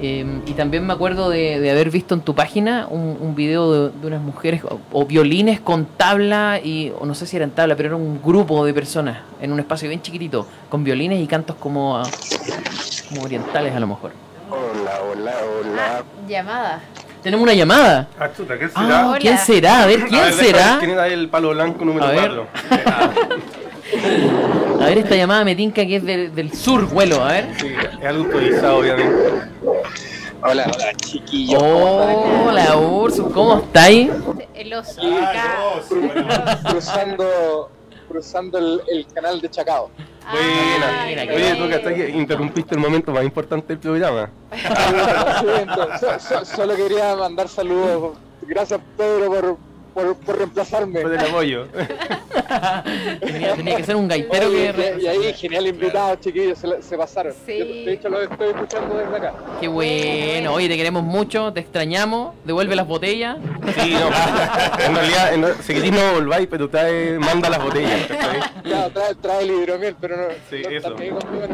[0.00, 3.72] Eh, y también me acuerdo de, de haber visto en tu página un, un video
[3.88, 7.50] de, de unas mujeres o, o violines con tabla y o no sé si eran
[7.52, 11.26] tabla, pero era un grupo de personas en un espacio bien chiquitito con violines y
[11.26, 12.02] cantos como, ah,
[13.08, 14.10] como orientales a lo mejor.
[14.50, 15.82] Hola, hola, hola.
[15.98, 16.80] Ah, llamada.
[17.22, 18.08] Tenemos una llamada.
[18.18, 19.12] Ah, chuta, ¿qué será?
[19.12, 19.16] Ah.
[19.18, 19.82] ¿quién será?
[19.84, 20.70] A ver, A ¿quién ver, déjame será?
[20.72, 22.30] ver ¿Quién era el palo blanco número A ver.
[22.32, 22.46] 4?
[24.80, 27.48] A ver, esta llamada me tinca que es del, del sur, vuelo, a ver.
[27.60, 27.68] Sí,
[28.00, 29.14] es algo improvisado, obviamente.
[30.42, 31.62] Hola, hola, chiquillos.
[31.62, 32.46] ¿cómo están?
[32.48, 34.10] Hola, Ursus, ¿cómo estáis?
[34.54, 35.00] El oso.
[35.02, 36.68] Ah, acá.
[36.70, 37.70] Cruzando,
[38.08, 39.90] cruzando el, el canal de Chacao.
[40.26, 44.30] Ah, Mira, qué Oye, tú que hasta que interrumpiste el momento más importante del programa.
[46.00, 48.16] So- so- solo quería mandar saludos.
[48.42, 49.56] Gracias, Pedro, por,
[49.94, 51.00] por, por reemplazarme.
[51.00, 51.66] Por el apoyo.
[53.20, 54.98] Tenía, tenía que ser un gaitero Oye, que...
[55.02, 57.32] y, ahí, genial invitado, chiquillos, se, pasaron.
[57.46, 57.58] Sí.
[57.58, 59.34] Yo, de hecho, lo estoy escuchando desde acá.
[59.60, 63.38] Qué bueno, oye, te queremos mucho, te extrañamos, devuelve las botellas.
[63.80, 64.08] Sí, no.
[64.84, 68.06] En realidad, en- si querés no volváis, pero trae, manda las botellas.
[68.62, 70.24] Claro, trae, trae el hidromiel, pero no.
[70.50, 70.94] Sí, no eso.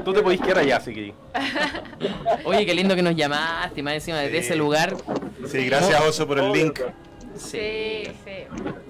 [0.04, 1.14] Tú te podís quedar allá si querés.
[2.44, 4.46] Oye, qué lindo que nos llamaste, más encima desde Sí.
[4.46, 4.94] ese lugar.
[5.46, 6.80] Sí, gracias Oso por el link.
[7.40, 8.32] Sí, sí.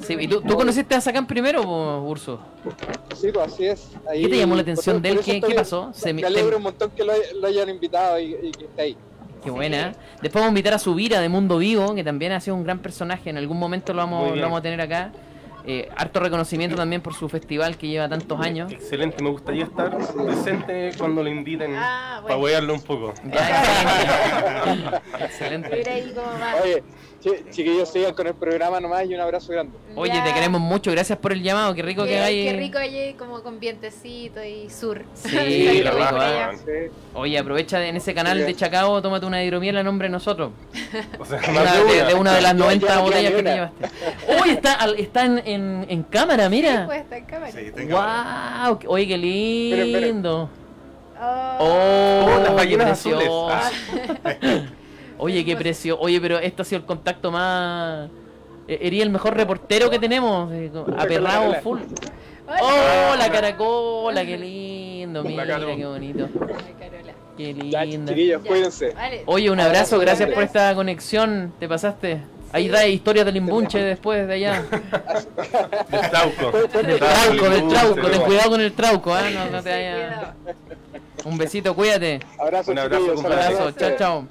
[0.01, 1.63] Sí, ¿y tú, tú conociste a Sakan primero,
[2.03, 2.41] Urso?
[3.17, 3.91] Sí, pues así es.
[4.11, 5.21] Ahí- ¿Qué te llamó la atención por- de él?
[5.21, 5.91] ¿Qué- qué pasó?
[5.95, 8.97] Se me- alegro un montón que lo, lo hayan invitado y, y que esté ahí.
[9.45, 9.93] Qué buena.
[10.21, 12.79] Después vamos a invitar a Subira de Mundo Vivo, que también ha sido un gran
[12.81, 13.31] personaje.
[13.31, 15.13] En algún momento lo vamos, lo vamos a tener acá.
[15.67, 18.73] Eh, harto reconocimiento también por su festival que lleva tantos años.
[18.73, 22.43] Excelente, me gustaría estar presente cuando lo inviten Ah, para bueno.
[22.45, 23.13] huearlo un poco.
[23.31, 25.77] Ya, excelente.
[25.77, 26.55] Mira ahí cómo va.
[26.63, 26.83] Oye,
[27.51, 29.77] chiquillos, sigan con el programa nomás y un abrazo grande.
[29.95, 30.25] Oye, Ya.
[30.25, 30.91] te queremos mucho.
[30.91, 31.75] Gracias por el llamado.
[31.75, 32.45] Qué rico Qué, que hay.
[32.45, 35.05] qué rico allí como con vientecito y sur.
[35.15, 36.63] Sí, la rico.
[36.65, 36.91] Sí.
[37.15, 40.51] Oye, aprovecha en ese canal de Chacao, tómate una hidromiel a nombre de nosotros.
[41.19, 43.37] O sea, Una de, de de una de las Ya, 90 ya, ya, botellas que
[43.37, 43.55] te una.
[43.55, 43.89] llevaste.
[44.43, 46.87] Oye, está, está en, en, en cámara, mira.
[46.87, 47.53] Pues está en cámara.
[47.53, 50.07] Sí, tenga- Wow, oye, qué Espera, espera.
[50.07, 50.51] lindo.
[51.23, 53.19] Oh, Oh, Oh, las ballenas azules.
[53.19, 53.51] precioso.
[53.51, 53.71] Ah.
[55.21, 55.99] Oye, qué precio.
[56.01, 58.09] Oye, pero esto ha sido el contacto más.
[58.69, 60.51] eh, Ería el mejor reportero que tenemos.
[60.53, 61.81] eh, Aperrado full.
[62.47, 63.13] Hola.
[63.13, 65.23] Oh, la caracola, qué lindo.
[65.23, 66.29] Mira, qué bonito.
[67.37, 68.13] Qué lindo.
[68.13, 68.95] chiquillos, cuídense.
[69.27, 71.53] Oye, un abrazo, gracias por esta conexión.
[71.61, 72.21] ¿Te pasaste?
[72.53, 74.63] Ahí da historias del imbunche después de allá.
[75.91, 76.51] Del trauco.
[76.51, 78.09] Del trauco, del trauco.
[78.11, 79.23] Ten cuidado con el trauco, ¿ah?
[79.33, 79.93] No, no te Sí, vaya.
[79.95, 80.35] cuidado.
[81.27, 82.19] Un besito, cuídate.
[82.39, 83.15] Abrazo, Un abrazo.
[83.17, 84.27] Un abrazo, chao, chao.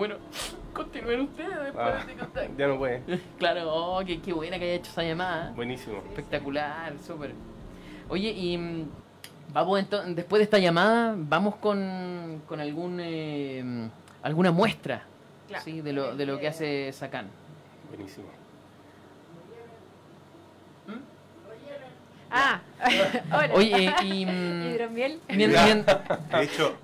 [0.00, 0.14] Bueno,
[0.72, 2.52] continúen ustedes después Ah, de este contacto.
[2.56, 3.02] ya no puede.
[3.38, 5.52] Claro, oh, qué, qué buena que haya hecho esa llamada.
[5.54, 5.98] Buenísimo.
[6.08, 7.32] Espectacular, súper.
[8.08, 8.88] Oye, y mm,
[9.52, 13.90] vamos entonces, después de esta llamada, vamos con, con algún eh,
[14.22, 15.02] alguna muestra
[15.48, 15.62] Claro.
[15.64, 15.82] ¿sí?
[15.82, 17.28] de, lo, de lo que hace Sakan.
[17.90, 18.28] Buenísimo.
[22.30, 22.60] Ah,
[23.32, 23.50] hola.
[23.54, 25.20] Oye, y mm, Hidromiel.
[25.28, 26.74] mien- mien- De hecho,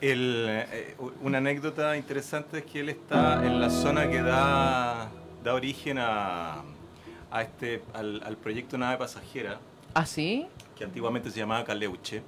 [0.00, 5.10] el, eh, una anécdota interesante es que él está en la zona que da,
[5.42, 6.62] da origen a,
[7.30, 9.58] a este, al, al proyecto Nave Pasajera,
[9.94, 10.46] ¿Ah, sí?
[10.76, 12.22] que antiguamente se llamaba Caleuche.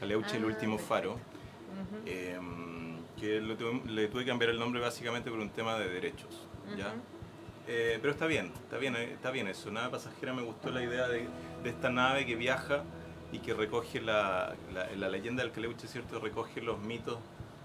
[0.00, 0.94] Caleuche, el Ah, último perfecto.
[0.94, 1.18] faro.
[2.06, 2.38] eh,
[3.18, 6.46] que lo tuve- le tuve que cambiar el nombre básicamente por un tema de derechos.
[7.66, 9.70] Eh, pero está bien, está bien, eh, está bien eso.
[9.70, 11.26] Nave pasajera me gustó la idea de,
[11.62, 12.82] de esta nave que viaja
[13.34, 16.20] y que recoge la, la, la leyenda del Caleuche, ¿cierto?
[16.20, 17.18] Recoge los mitos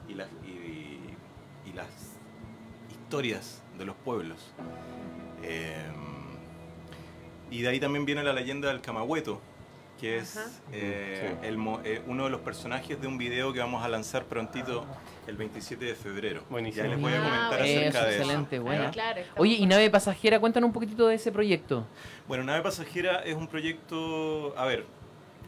[0.07, 0.99] y las, y,
[1.69, 1.87] y las
[2.91, 4.51] historias de los pueblos.
[5.43, 5.75] Eh,
[7.51, 9.41] y de ahí también viene la leyenda del Camahueto,
[9.99, 10.37] que es
[10.71, 11.47] eh, Sí.
[11.47, 14.85] el mo- eh, uno de los personajes de un video que vamos a lanzar prontito
[15.27, 16.43] el 27 de febrero.
[16.49, 16.85] Buenísimo.
[16.85, 17.63] Ya les voy a Ah, comentar bueno.
[17.63, 18.23] acerca Eso, de eso.
[18.23, 18.61] excelente.
[18.87, 21.85] Ah, claro, Oye, y nave pasajera, cuéntanos un poquitito de ese proyecto.
[22.27, 24.53] Bueno, Nave Pasajera es un proyecto.
[24.57, 24.85] A ver,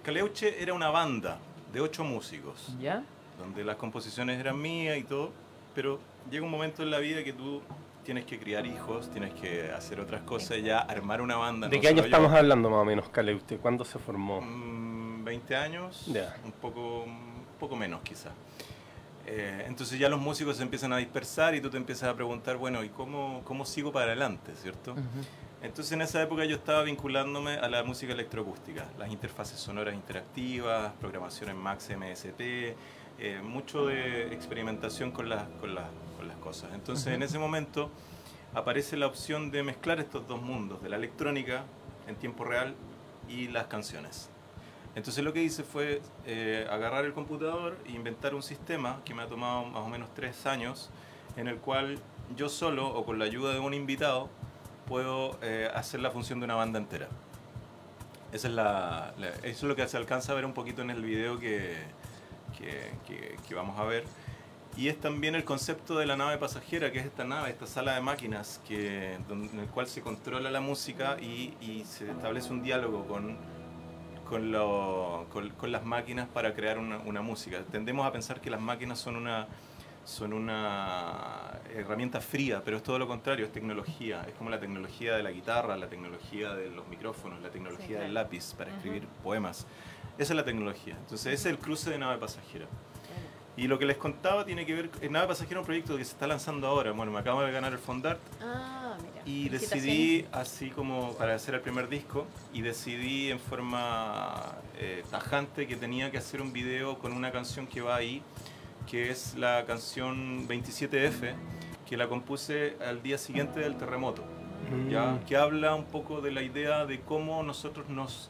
[0.03, 1.37] Caleuche era una banda
[1.71, 3.03] de ocho músicos, ¿Ya?
[3.37, 5.31] donde las composiciones eran mías y todo,
[5.75, 7.61] pero llega un momento en la vida que tú
[8.03, 11.67] tienes que criar hijos, tienes que hacer otras cosas, ya armar una banda.
[11.67, 12.05] ¿De no qué año yo.
[12.05, 13.35] estamos hablando más o menos, Cale?
[13.35, 14.41] ¿Usted cuándo se formó?
[14.41, 16.35] Mm, 20 años, Ya.
[16.43, 18.33] un poco, un poco menos quizás.
[19.27, 22.57] Eh, entonces ya los músicos se empiezan a dispersar y tú te empiezas a preguntar,
[22.57, 24.95] bueno, ¿y cómo, cómo sigo para adelante, cierto?
[25.63, 30.91] Entonces en esa época yo estaba vinculándome a la música electroacústica, las interfaces sonoras interactivas,
[30.99, 32.75] programación en Max MST, eh,
[33.43, 35.85] mucho de experimentación con, las con, las
[36.17, 36.71] con las cosas.
[36.73, 37.91] Entonces en ese momento
[38.55, 41.63] aparece la opción de mezclar estos dos mundos, de la electrónica
[42.07, 42.73] en tiempo real
[43.29, 44.31] y las canciones.
[44.95, 49.21] Entonces lo que hice fue eh, agarrar el computador e inventar un sistema que me
[49.21, 50.89] ha tomado más o menos tres años,
[51.37, 51.99] en el cual
[52.35, 54.27] yo solo o con la ayuda de un invitado
[54.95, 57.07] puedo eh, hacer la función de una banda entera.
[58.33, 60.89] Esa es la, la- eso es lo que se alcanza a ver un poquito en
[60.89, 61.77] el video que,
[62.57, 64.03] que, que- que vamos a ver.
[64.75, 67.93] Y es también el concepto de la nave pasajera, que es esta nave, esta sala
[67.95, 72.61] de máquinas, que, en el cual se controla la música y, y se establece un
[72.61, 73.37] diálogo con,
[74.29, 77.59] con, lo- con- con las máquinas para crear una, una música.
[77.71, 79.47] Tendemos a pensar que las máquinas son una,
[80.03, 84.25] son una herramienta fría, pero es todo lo contrario, es tecnología.
[84.27, 88.03] Es como la tecnología de la guitarra, la tecnología de los micrófonos, la tecnología claro.
[88.03, 89.65] del lápiz para escribir poemas.
[90.17, 90.95] Esa es la tecnología.
[90.99, 92.65] Entonces, ese es el cruce de nave pasajera.
[93.57, 96.05] Y lo que les contaba tiene que ver, eh, Nave Pasajera es un proyecto que
[96.05, 96.93] se está lanzando ahora.
[96.93, 99.21] Bueno, me acabo de ganar el Fondart Ah, mira.
[99.25, 105.67] y decidí, así como para hacer el primer disco, y decidí en forma eh, tajante
[105.67, 108.23] que tenía que hacer un video con una canción que va ahí,
[108.91, 111.33] que es la canción 27F,
[111.87, 114.23] que la compuse al día siguiente del terremoto,
[114.69, 114.89] Mm.
[114.89, 115.19] ¿ya?
[115.27, 118.29] que habla un poco de la idea de cómo nosotros nos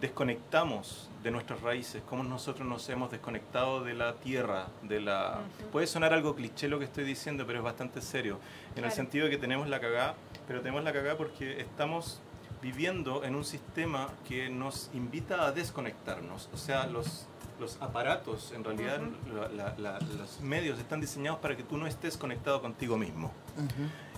[0.00, 5.40] desconectamos de nuestras raíces, cómo nosotros nos hemos desconectado de la tierra, de la...
[5.70, 8.38] Puede sonar algo cliché lo que estoy diciendo, pero es bastante serio,
[8.72, 8.94] en el Claro.
[8.96, 10.14] sentido de que tenemos la cagada,
[10.46, 12.20] pero tenemos la cagada porque estamos
[12.60, 17.26] viviendo en un sistema que nos invita a desconectarnos, o sea, los,
[17.62, 19.00] los aparatos, en realidad
[19.32, 23.30] la- la- la- los medios están diseñados para que tú no estés conectado contigo mismo.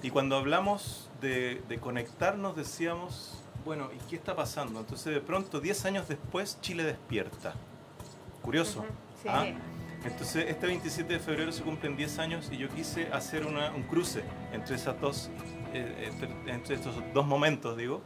[0.02, 4.80] Y cuando hablamos de, de conectarnos decíamos, bueno, ¿y qué está pasando?
[4.80, 7.54] Entonces de pronto, 10 años después, Chile despierta.
[8.42, 8.84] Curioso.
[9.22, 9.28] Sí.
[9.28, 9.46] ¿ah?
[10.04, 13.84] Entonces este 27 de febrero se cumplen 10 años y yo quise hacer una- un
[13.84, 15.30] cruce entre, esas dos,
[15.72, 18.02] eh, entre, entre estos dos momentos, digo.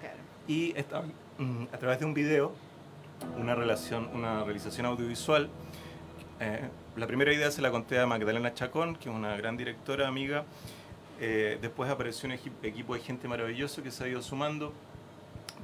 [0.00, 0.16] Claro.
[0.46, 1.02] Y esta-
[1.38, 2.52] mm, a través de un video,
[3.38, 5.48] una, relación, una realización audiovisual,
[6.40, 6.60] eh,
[6.96, 10.44] la primera idea se la conté a Magdalena Chacón, que es una gran directora, amiga.
[11.20, 14.72] Eh, después apareció un equi- equipo de gente maravilloso que se ha ido sumando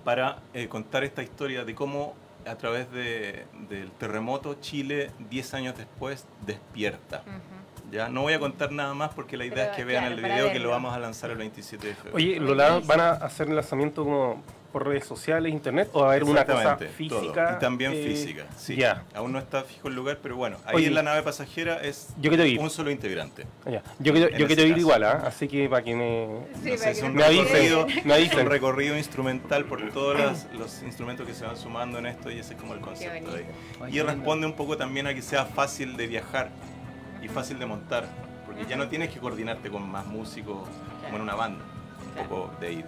[0.05, 2.15] para eh, contar esta historia de cómo
[2.47, 7.23] a través de- del terremoto Chile, 10 años después, despierta.
[7.91, 10.17] Ya no voy a contar nada más porque la idea Pero, es que vean claro,
[10.17, 12.17] el video que lo vamos a lanzar el 27 de febrero.
[12.17, 14.43] Oye, ¿lo la- van a hacer el lanzamiento como
[14.77, 17.21] por redes sociales, internet, o va a haber una cosa Exactamente, todo.
[17.23, 17.55] física?
[17.57, 18.77] Y también eh, física, sí.
[18.77, 21.81] Ya, Aún no está fijo el lugar, pero bueno, ahí Oye, en la nave pasajera
[21.81, 22.61] es yo quiero ir.
[22.61, 23.47] un solo integrante.
[23.65, 23.83] ya.
[24.01, 25.23] Yo quiero, yo quiero ir igual, ¿ah?
[25.27, 26.27] así que para que me...
[26.63, 28.39] Sí, No sé, para es que un Me avisen, recorrido, me avisen.
[28.41, 32.39] un recorrido instrumental por todos las- los instrumentos que se van sumando en esto y
[32.39, 33.47] ese es como el concepto de
[33.87, 33.95] ahí.
[33.97, 36.51] Y responde un poco también a que sea fácil de viajar
[37.23, 38.05] y fácil de montar,
[38.45, 40.69] porque ya no tienes que coordinarte con más músicos
[41.03, 41.65] como en una banda,
[42.15, 42.85] un poco de ir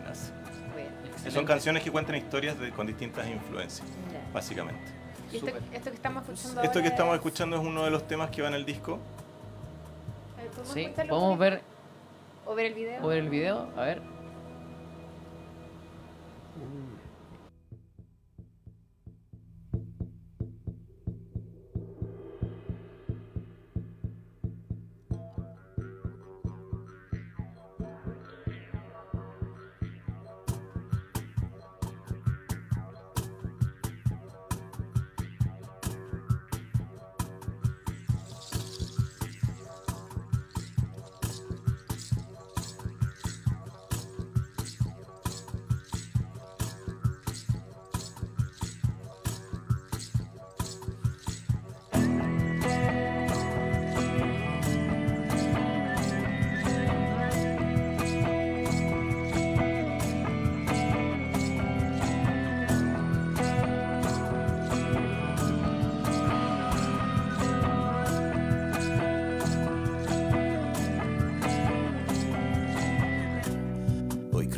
[1.30, 3.86] Son canciones que cuentan historias de- con distintas influencias,
[4.32, 4.80] básicamente.
[5.32, 5.46] ¿Y esto,
[5.90, 8.48] que estamos escuchando Esto que estamos es- escuchando es uno de los temas que va
[8.48, 8.98] en el disco.
[10.54, 11.60] ¿podemos Sí, podemos ver,
[12.46, 13.04] ¿O ver el video?
[13.04, 14.00] o ver el video, a ver.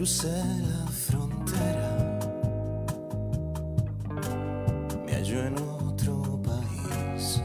[0.00, 2.18] Crucé la frontera,
[5.04, 7.42] me hallo en otro país.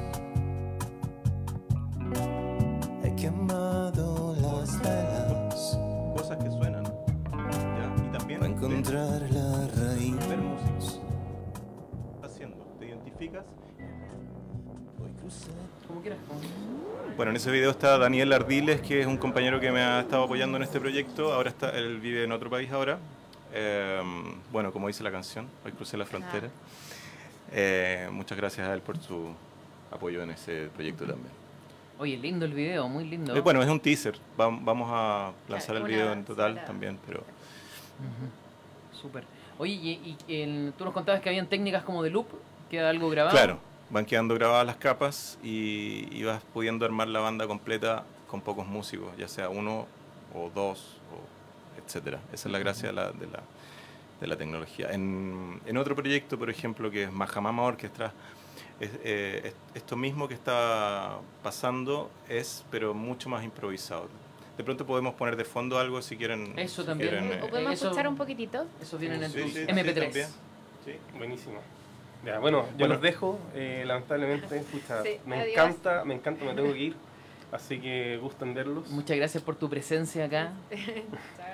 [3.04, 5.78] He quemado las velas
[6.16, 6.86] Cosas que suenan.
[6.86, 8.06] ¿ya?
[8.08, 10.16] Y también para encontrar la raíz.
[10.30, 11.02] ver, músicos.
[11.02, 12.56] ¿Qué estás haciendo?
[12.80, 13.44] ¿Te identificas?
[15.04, 15.52] Hoy crucé
[15.90, 16.20] Como quieras.
[16.26, 16.65] como-
[17.16, 20.24] Bueno, en ese video está Daniel Ardiles, que es un compañero que me ha estado
[20.24, 21.34] apoyando en este proyecto.
[21.34, 22.98] Ahora está, él vive en otro país ahora.
[23.54, 24.02] Eh,
[24.52, 26.50] bueno, como dice la canción, hoy crucé la frontera.
[27.54, 29.30] Eh, muchas gracias a él por su
[29.92, 31.30] apoyo en ese proyecto también.
[32.00, 33.34] Oye, lindo el video, muy lindo.
[33.34, 34.16] Eh, bueno, es un teaser.
[34.38, 36.68] Vam- Vamos a lanzar Claro, el video en total separada.
[36.68, 37.24] también, pero
[38.92, 39.24] Súper.
[39.58, 42.28] Oye, y, y el- tú nos contabas que habían técnicas como de loop,
[42.70, 43.34] queda algo grabado.
[43.38, 48.42] claro, van quedando grabadas las capas y, y vas pudiendo armar la banda completa con
[48.42, 49.86] pocos músicos, ya sea uno
[50.34, 52.20] o dos, o etcétera.
[52.34, 53.40] Esa es la gracia de la, de la,
[54.20, 54.90] de la tecnología.
[54.92, 58.12] En, en otro proyecto, por ejemplo, que es Majamama Orchestra,
[58.80, 64.08] es, eh, es- esto mismo que está pasando es, pero mucho más improvisado.
[64.58, 66.58] De pronto podemos poner de fondo algo si quieren.
[66.58, 67.10] Eso si también.
[67.12, 68.66] quieren, ¿O eh, podemos Eso- escuchar un poquitito?
[68.82, 69.94] Eso vienen en tus sí, sí, MP3.
[70.04, 70.28] también.
[70.86, 70.94] Sí.
[71.18, 71.60] Buenísimo.
[72.26, 72.94] Ya, bueno, yo Bueno.
[72.96, 74.62] los dejo, eh, lamentablemente,
[75.04, 75.52] Sí, me adiós.
[75.54, 76.96] encanta, me encanta, me tengo que ir,
[77.52, 78.88] así que gusto en verlos.
[78.90, 80.52] Muchas gracias por tu presencia acá.
[80.72, 81.46] Chao.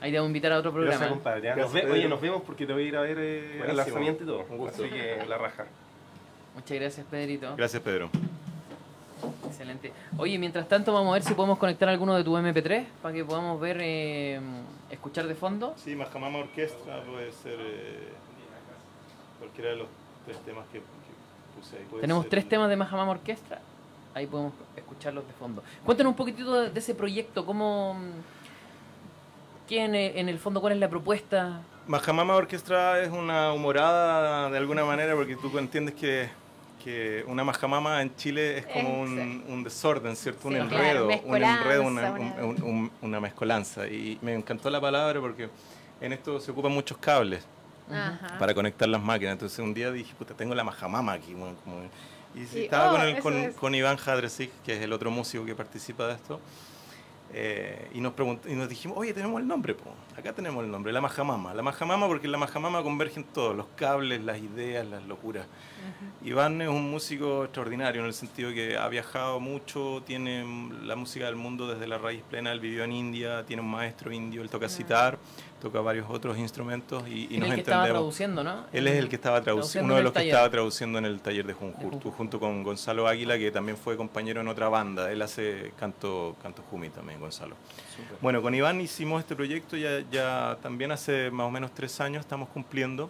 [0.00, 1.14] Ahí te vamos a invitar a otro Gracias, programa.
[1.16, 1.40] compadre.
[1.40, 1.94] Gracias, Nos ve- Pedro.
[1.94, 4.44] oye, nos vemos porque te voy a ir a ver eh, el lanzamiento y todo.
[4.48, 4.84] Un gusto.
[4.84, 5.64] Así que la raja.
[6.54, 7.56] Muchas gracias, Pedrito.
[7.56, 8.10] Gracias, Pedro.
[9.48, 9.92] Excelente.
[10.18, 13.24] Oye, mientras tanto vamos a ver si podemos conectar alguno de tu MP3 para que
[13.24, 14.38] podamos ver, eh,
[14.90, 15.74] escuchar de fondo.
[15.76, 18.08] Sí, Majamama Orquestra puede ser eh,
[19.46, 19.88] cualquiera de los
[20.24, 20.84] tres temas que, que
[21.58, 21.84] puse ahí.
[21.88, 23.60] Puede Tenemos ser- tres temas de Majamama Orquestra.
[24.14, 25.62] Ahí podemos escucharlos de fondo.
[25.84, 27.96] Cuéntanos un poquitito de, de ese proyecto, cómo,
[29.68, 31.60] ¿Quién, en el fondo, cuál es la propuesta?
[31.88, 36.28] Mahamama Orquestra es una humorada de alguna manera porque tú entiendes que,
[36.82, 40.48] que una Mahamama en Chile es como un, un desorden, ¿cierto?
[40.48, 43.86] Un Sí, enredo, claro, un enredo, una, una- un- un- una mezcolanza.
[43.88, 45.48] Y me encantó la palabra porque
[46.00, 47.44] en esto se ocupan muchos cables
[47.90, 48.38] Ajá.
[48.38, 49.32] para conectar las máquinas.
[49.34, 51.34] Entonces un día dije, puta, tengo la Mahamama aquí.
[51.34, 51.82] bueno, como-
[52.34, 53.54] y estaba oh, con, el- eso con, es.
[53.54, 56.40] con Iván Jadresik, que es el otro músico que participa de esto.
[57.32, 59.92] eh, y, nos pregunt- y nos dijimos, oye, tenemos el nombre, po.
[60.16, 61.54] acá tenemos el nombre, la Majamama.
[61.54, 65.44] La Majamama porque en la Majamama convergen todos, los cables, las ideas, las locuras.
[66.22, 70.44] Iván es un músico extraordinario en el sentido que ha viajado mucho, tiene
[70.84, 74.12] la música del mundo desde la raíz plena, él vivió en India, tiene un maestro
[74.12, 75.18] indio, él toca citar,
[75.60, 77.88] toca varios otros instrumentos y, y nos el que estaba entendemos.
[77.88, 78.64] traduciendo, ¿no?
[78.72, 81.46] Él es el que estaba Traduciendo uno de los que estaba traduciendo en el taller
[81.46, 82.12] de Junjur, De Junjur.
[82.12, 85.10] junto con Gonzalo Águila, que también fue compañero en otra banda.
[85.10, 87.56] Él hace canto, canto Jumi también, Gonzalo.
[87.96, 88.18] Súper.
[88.20, 92.20] Bueno, con Iván hicimos este proyecto ya, ya también hace más o menos tres años,
[92.20, 93.08] estamos cumpliendo.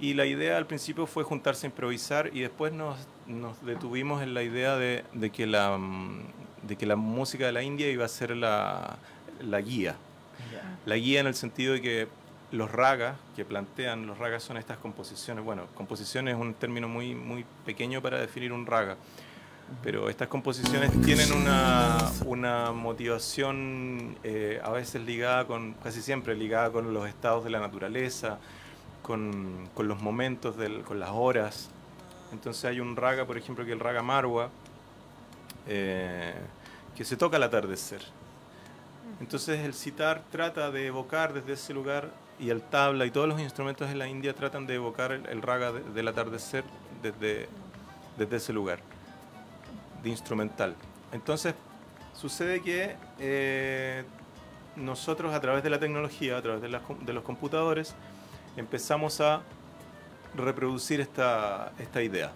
[0.00, 2.96] Y la idea al principio fue juntarse a improvisar y después nos,
[3.26, 6.22] nos detuvimos en la idea de, de que la, mm,
[6.66, 8.96] de que la música de la India iba a ser la,
[9.40, 9.94] la guía.
[10.86, 12.08] La guía en el sentido de que
[12.52, 17.14] los ragas que plantean, los ragas son estas composiciones, bueno, composición es un término muy,
[17.14, 18.96] muy pequeño para definir un raga,
[19.82, 21.96] pero estas composiciones tienen una,
[22.26, 27.58] una motivación eh, a veces ligada con, casi siempre ligada con los estados de la
[27.58, 28.38] naturaleza,
[29.02, 31.70] con, con los momentos, del, con las horas.
[32.32, 34.50] Entonces hay un raga, por ejemplo, que es el raga Marwa,
[35.66, 36.34] eh,
[36.94, 38.02] que se toca al atardecer.
[39.22, 42.10] Entonces el sitar trata de evocar desde ese lugar
[42.40, 45.70] y el tabla y todos los instrumentos de la India tratan de evocar el, raga
[45.70, 46.64] de- del atardecer
[47.02, 47.48] desde,
[48.18, 48.80] desde ese lugar,
[50.02, 50.74] de instrumental.
[51.12, 51.54] Entonces
[52.14, 54.02] sucede que eh,
[54.74, 57.94] nosotros a través de la tecnología, a través de, de los computadores,
[58.56, 59.42] empezamos a
[60.34, 62.32] reproducir esta, esta idea.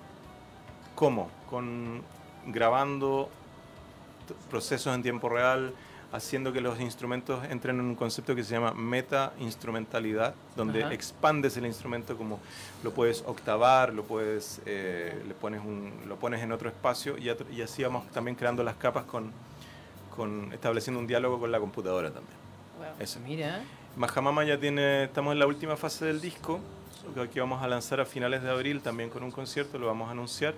[0.94, 1.30] ¿Cómo?
[1.50, 2.02] Con
[2.46, 3.28] grabando
[4.48, 5.74] procesos en tiempo real,
[6.12, 10.94] haciendo que los instrumentos entren en un concepto que se llama meta-instrumentalidad, donde Ajá.
[10.94, 12.40] expandes el instrumento como
[12.82, 17.30] lo puedes octavar, lo puedes, eh, le pones un, lo pones en otro espacio y,
[17.54, 19.32] y así vamos también creando las capas con,
[20.14, 22.36] con estableciendo un diálogo con la computadora también.
[22.78, 22.86] Wow.
[23.00, 23.20] Eso.
[23.20, 23.62] Mira,
[23.96, 26.60] Majamama ya tiene, estamos en la última fase del disco,
[27.32, 30.12] que vamos a lanzar a finales de abril también con un concierto, lo vamos a
[30.12, 30.54] anunciar.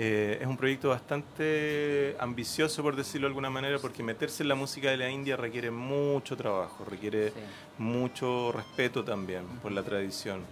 [0.00, 4.54] Eh, es un proyecto bastante ambicioso, por decirlo de alguna manera, porque meterse en la
[4.54, 7.40] música de la India requiere mucho trabajo, requiere Sí.
[7.78, 10.42] mucho respeto también por la tradición.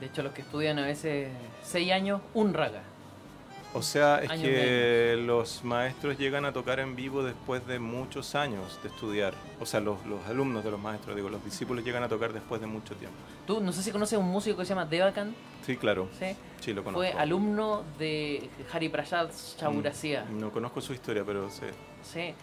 [0.00, 1.28] de hecho los que estudian a veces
[1.62, 2.82] seis años, un raga.
[3.74, 8.34] O sea, es Años que los maestros llegan a tocar en vivo después de muchos
[8.34, 9.32] años de estudiar.
[9.60, 12.60] O sea, los, los alumnos de los maestros, digo, los discípulos llegan a tocar después
[12.60, 13.16] de mucho tiempo.
[13.46, 16.08] Tú, no sé si conoces a un músico que se llama Devakant, Sí, claro.
[16.18, 16.36] ¿sí?
[16.60, 17.00] Sí, lo conozco.
[17.06, 20.26] Fue alumno de Hari Prasad Chaurasia.
[20.28, 21.70] Mm, No conozco su historia, pero sé.
[22.02, 22.34] Sí.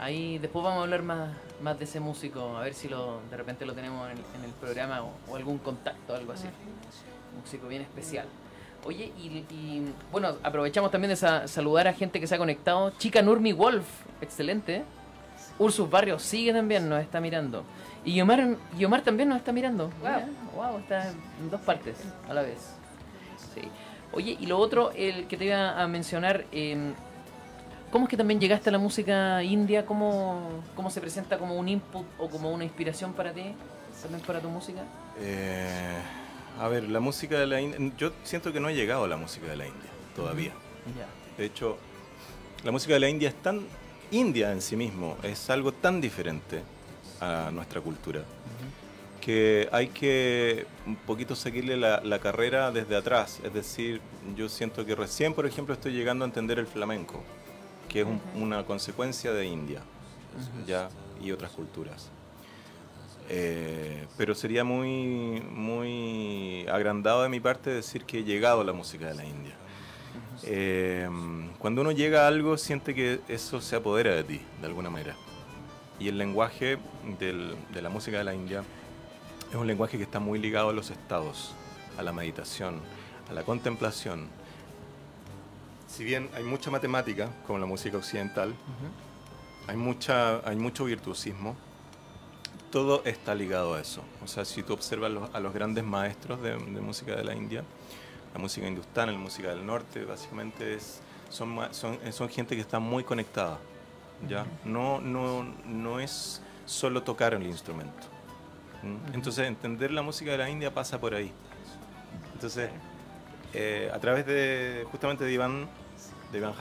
[0.00, 1.30] Ahí después vamos a hablar más,
[1.62, 4.50] más de ese músico, a ver si lo, de repente lo tenemos en, en el
[4.60, 6.46] programa o, o algún contacto, algo así.
[7.34, 8.26] Un músico bien especial.
[8.84, 12.90] Oye, y, y, bueno, aprovechamos también de sa- saludar a gente que se ha conectado.
[12.98, 13.86] Chica Nurmi Wolf,
[14.20, 14.82] excelente.
[15.58, 17.62] Ursus Barrios sigue también, nos está mirando.
[18.04, 19.90] Y Yomar, Yomar también nos está mirando.
[20.00, 20.26] Mira,
[20.56, 21.96] wow, está en dos partes
[22.28, 22.58] a la vez.
[23.54, 23.60] Sí.
[24.12, 26.92] Oye, y lo otro, el que te iba a mencionar, eh,
[27.92, 29.86] ¿cómo es que también llegaste a la música india?
[29.86, 30.40] ¿Cómo,
[30.74, 33.54] ¿Cómo se presenta como un input o como una inspiración para ti?
[34.02, 34.80] También para tu música.
[35.20, 35.98] Eh,
[36.64, 37.78] a ver, la música de la India.
[37.98, 40.52] Yo siento que no he llegado a la música de la India todavía.
[40.98, 41.06] Ya.
[41.36, 41.76] De hecho,
[42.64, 43.62] la música de la India es tan
[44.10, 46.62] india en sí mismo, es algo tan diferente
[47.20, 48.22] a nuestra cultura,
[49.20, 53.40] que hay que un poquito seguirle la, la carrera desde atrás.
[53.42, 54.00] Es decir,
[54.36, 57.22] yo siento que recién, por ejemplo, estoy llegando a entender el flamenco,
[57.88, 59.80] que es un- una consecuencia de India
[60.66, 60.88] ya
[61.22, 62.10] y otras culturas.
[63.28, 68.72] Eh, pero sería muy, muy agrandado de mi parte decir que he llegado a la
[68.72, 69.54] música de la India.
[70.44, 71.08] Eh,
[71.58, 75.14] cuando uno llega a algo, siente que eso se apodera de ti, de alguna manera.
[76.00, 76.78] Y el lenguaje
[77.20, 78.64] del- de la música de la India
[79.50, 81.54] es un lenguaje que está muy ligado a los estados,
[81.96, 82.80] a la meditación,
[83.30, 84.26] a la contemplación.
[85.86, 88.54] Si bien hay mucha matemática, como la música occidental,
[89.68, 91.54] hay, mucha, hay mucho virtuosismo,
[92.72, 94.02] todo está ligado a eso.
[94.24, 97.34] O sea, si tú observas los- a los grandes maestros de, de música de la
[97.36, 97.62] India,
[98.34, 102.62] la música hindustana, la música del norte, básicamente es, son, ma- son, son gente que
[102.62, 103.58] está muy conectada.
[104.28, 104.44] ¿ya?
[104.64, 108.08] No, no, no es solo tocar el instrumento.
[109.12, 111.30] Entonces, entender la música de la India pasa por ahí.
[112.34, 112.70] Entonces,
[113.52, 115.68] eh, a través de justamente de Iván,
[116.32, 116.54] de Iván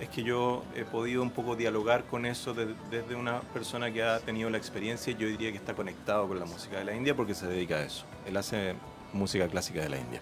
[0.00, 4.02] es que yo he podido un poco dialogar con eso de- desde una persona que
[4.02, 6.94] ha tenido la experiencia y yo diría que está conectado con la música de la
[6.94, 8.04] India porque se dedica a eso.
[8.26, 8.74] Él hace
[9.12, 10.20] música clásica de la India.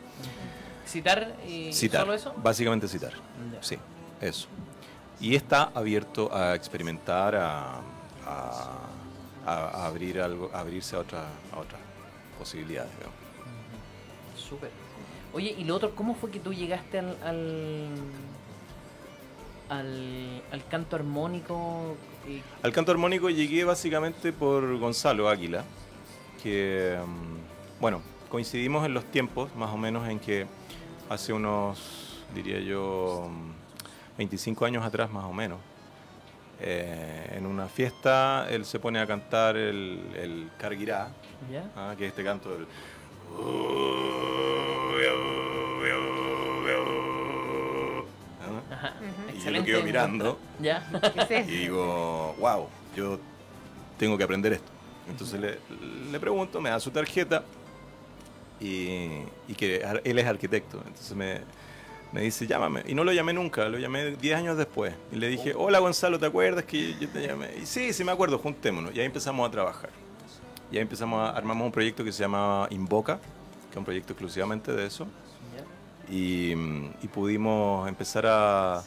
[0.87, 2.35] ¿Citar y Citar, solo eso?
[2.43, 3.13] básicamente citar.
[3.61, 3.77] Sí,
[4.21, 4.49] eso.
[5.21, 7.81] Y está abierto a experimentar, a,
[8.27, 8.89] a-
[9.47, 11.81] a- a abrir algo, a abrirse a otra, a otras
[12.39, 12.91] posibilidades.
[14.37, 14.71] Súper.
[15.33, 17.89] Oye, y lo otro, ¿cómo fue que tú llegaste al, al,
[19.69, 21.97] al, al canto armónico?
[22.29, 25.65] Y- Al canto armónico llegué básicamente por Gonzalo Águila,
[26.43, 30.47] que, mm, bueno, coincidimos en los tiempos, más o menos en que
[31.09, 35.59] hace unos, diría yo, mm, 25 años atrás más o menos,
[36.61, 41.11] eh, en una fiesta él se pone a cantar el, el Kargirá,
[41.51, 41.71] ¿Ya?
[41.77, 42.67] ah, que es este canto del...
[49.49, 49.71] Y yo lo Excelente.
[49.71, 50.89] quedo mirando ¿Ya?
[51.15, 51.51] ¿Qué es eso?
[51.51, 53.19] y digo, wow, yo
[53.99, 54.71] tengo que aprender esto.
[55.09, 55.59] Entonces le,
[56.11, 57.43] le pregunto, me da su tarjeta
[58.61, 60.83] y, y que él es arquitecto.
[60.87, 61.41] Entonces me,
[62.13, 62.83] me dice, llámame.
[62.87, 64.95] Y no lo llamé nunca, lo llamé 10 años después.
[65.13, 67.51] Y le dije, hola Gonzalo, ¿te acuerdas que yo te llamé?
[67.63, 68.95] Y sí, sí me acuerdo, juntémonos.
[68.95, 69.91] Y ahí empezamos a trabajar.
[70.71, 74.13] Y ahí empezamos a, armamos un proyecto que se llama Invoca, que es un proyecto
[74.13, 75.07] exclusivamente de eso
[76.11, 76.55] y
[77.13, 78.83] pudimos empezar a,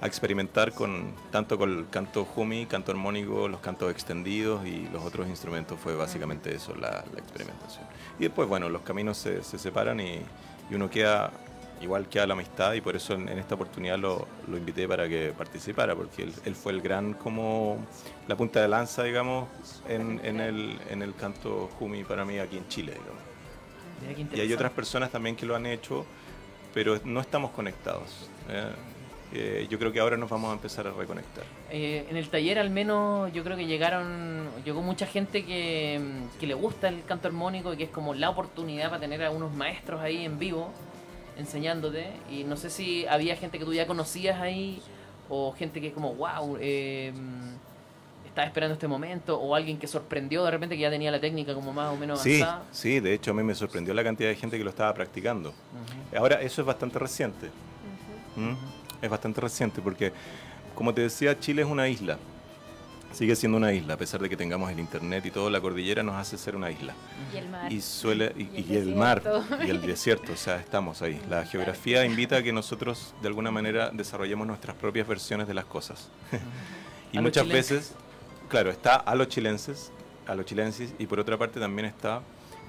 [0.00, 5.04] a experimentar con tanto con el canto humi, canto armónico, los cantos extendidos y los
[5.04, 5.78] otros instrumentos.
[5.78, 7.84] Fue básicamente eso la, la experimentación.
[8.18, 10.20] Y después, bueno, los caminos se, se separan y,
[10.70, 11.30] y uno queda,
[11.82, 15.06] igual queda la amistad y por eso en, en esta oportunidad lo, lo invité para
[15.08, 17.78] que participara, porque él, él fue el gran, como
[18.26, 19.48] la punta de lanza, digamos,
[19.86, 23.22] en, en el, en el canto humi para mí aquí en Chile, digamos.
[24.34, 26.06] Y hay otras personas también que lo han hecho,
[26.72, 28.30] pero no estamos conectados.
[28.48, 28.70] ¿eh?
[29.32, 31.44] Eh, yo creo que ahora nos vamos a empezar a reconectar.
[31.70, 36.00] Eh, en el taller al menos yo creo que llegaron, llegó mucha gente que,
[36.40, 39.30] que le gusta el canto armónico y que es como la oportunidad para tener a
[39.30, 40.72] unos maestros ahí en vivo
[41.38, 42.08] enseñándote.
[42.30, 44.82] Y no sé si había gente que tú ya conocías ahí
[45.28, 47.12] o gente que es como, wow, eh,
[48.26, 51.54] estaba esperando este momento o alguien que sorprendió de repente que ya tenía la técnica
[51.54, 52.64] como más o menos Sí, avanzada.
[52.72, 55.52] sí, de hecho a mí me sorprendió la cantidad de gente que lo estaba practicando.
[56.16, 57.48] Ahora, eso es bastante reciente.
[58.36, 58.54] ¿Mm?
[59.02, 60.12] Es bastante reciente porque,
[60.74, 62.18] como te decía, Chile es una isla.
[63.12, 66.00] Sigue siendo una isla, a pesar de que tengamos el internet y todo, la cordillera
[66.04, 66.94] nos hace ser una isla.
[67.34, 67.72] Y el mar.
[67.72, 69.22] y suele y, Y el y el mar
[69.66, 71.20] y el desierto, o sea, estamos ahí.
[71.28, 75.64] La geografía invita a que nosotros de alguna manera desarrollemos nuestras propias versiones de las
[75.64, 76.08] cosas.
[77.12, 77.94] y A muchas veces,
[78.48, 79.90] claro, está a los chilenses,
[80.28, 82.22] a los chilenses y por otra parte también está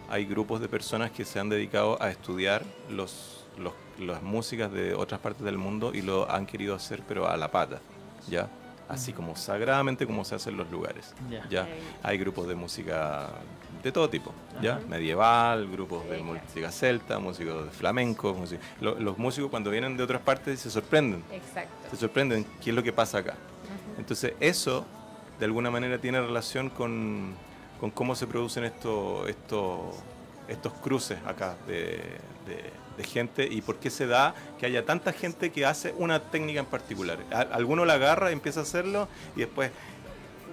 [0.10, 4.94] hay grupos de personas que se han dedicado a estudiar los, los- las músicas de
[4.94, 7.80] otras partes del mundo y lo han querido hacer pero a la pata,
[8.28, 8.48] ¿ya?
[8.90, 11.14] Así como sagradamente como se hace en los lugares.
[11.50, 11.68] Ya.
[12.04, 13.30] Hay grupos de música
[13.82, 14.80] de todo tipo, ¿ya?
[14.90, 18.34] Medieval, grupos de música celta, músicos de flamenco.
[18.34, 21.72] música- lo- los músicos cuando vienen de otras partes se sorprenden, Exacto.
[21.90, 23.36] se sorprenden qué es lo que pasa acá.
[23.98, 24.86] Entonces eso
[25.40, 27.34] de alguna manera tiene relación con,
[27.80, 29.96] con cómo se producen estos estos
[30.48, 31.98] estos cruces acá de,
[32.46, 32.72] de-
[33.02, 36.60] de gente y por qué se da que haya tanta gente que hace una técnica
[36.60, 37.20] en particular.
[37.52, 39.72] Alguno la agarra, empieza a hacerlo y después,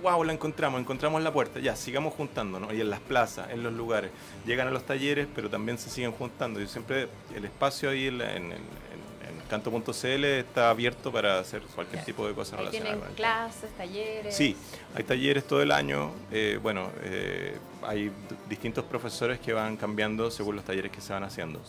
[0.03, 2.73] wow, la encontramos, encontramos la puerta, ya, sigamos juntándonos.
[2.73, 4.11] Y en las plazas, en los lugares,
[4.47, 6.61] llegan a los talleres, pero también se siguen juntando.
[6.61, 8.55] Y siempre el espacio ahí en,
[9.49, 13.61] canto.cl está abierto para hacer cualquier tipo de cosa Ahí relacionada tienen con el canto.
[13.63, 14.37] clases, talleres.
[14.37, 14.55] Sí,
[14.95, 16.13] hay talleres todo el año.
[16.31, 18.13] eh, bueno, eh, hay
[18.49, 21.61] distintos profesores que van cambiando según los talleres que se van haciendo.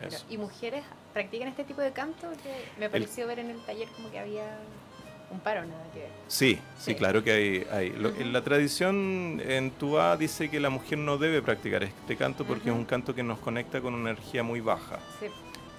[0.00, 0.16] Pero.
[0.30, 0.82] ¿Y mujeres
[1.12, 2.28] practican este tipo de canto?
[2.42, 4.58] Que me pareció ver en el taller como que había
[5.30, 6.08] un paro, nada que ver.
[6.26, 6.94] Sí, sí, Sí.
[6.96, 7.66] claro que hay.
[7.70, 7.90] hay.
[7.90, 8.24] Lo- Ujú.
[8.24, 12.72] La tradición en Tubá dice que la mujer no debe practicar este canto porque Ujú.
[12.72, 14.98] es un canto que nos conecta con una energía muy baja.
[15.20, 15.26] Sí,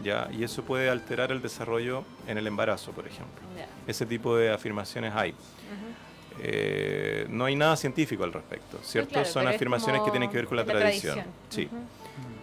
[0.04, 0.30] ¿ya?
[0.32, 3.42] Y eso puede alterar el desarrollo en el embarazo, por ejemplo.
[3.58, 3.68] ya.
[3.88, 5.32] Ese tipo de afirmaciones hay.
[5.32, 6.38] Ujú.
[6.44, 9.10] Eh, no hay nada científico al respecto, ¿cierto?
[9.12, 11.24] claro, Son afirmaciones que tienen que ver con la, de tradición.
[11.50, 11.66] Sí.
[11.66, 11.76] Ujú.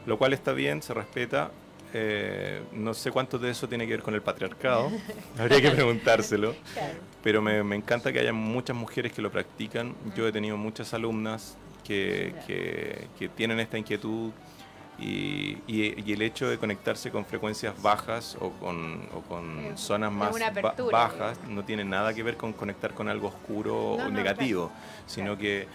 [0.07, 1.51] Lo cual está bien, se respeta.
[1.95, 4.91] Eh, no sé cuánto de eso tiene que ver con el patriarcado,
[5.39, 6.95] habría que preguntárselo, Claro.
[7.23, 9.95] pero me, me encanta que haya muchas mujeres que lo practican.
[10.15, 14.31] Yo he tenido muchas alumnas que, que- que tienen esta inquietud
[15.01, 20.11] Y, y- y el hecho de conectarse con frecuencias bajas o con, o con zonas
[20.11, 24.09] más ba- bajas no tiene nada que ver con conectar con algo oscuro No, o
[24.09, 25.05] no, negativo, claro.
[25.07, 25.69] sino que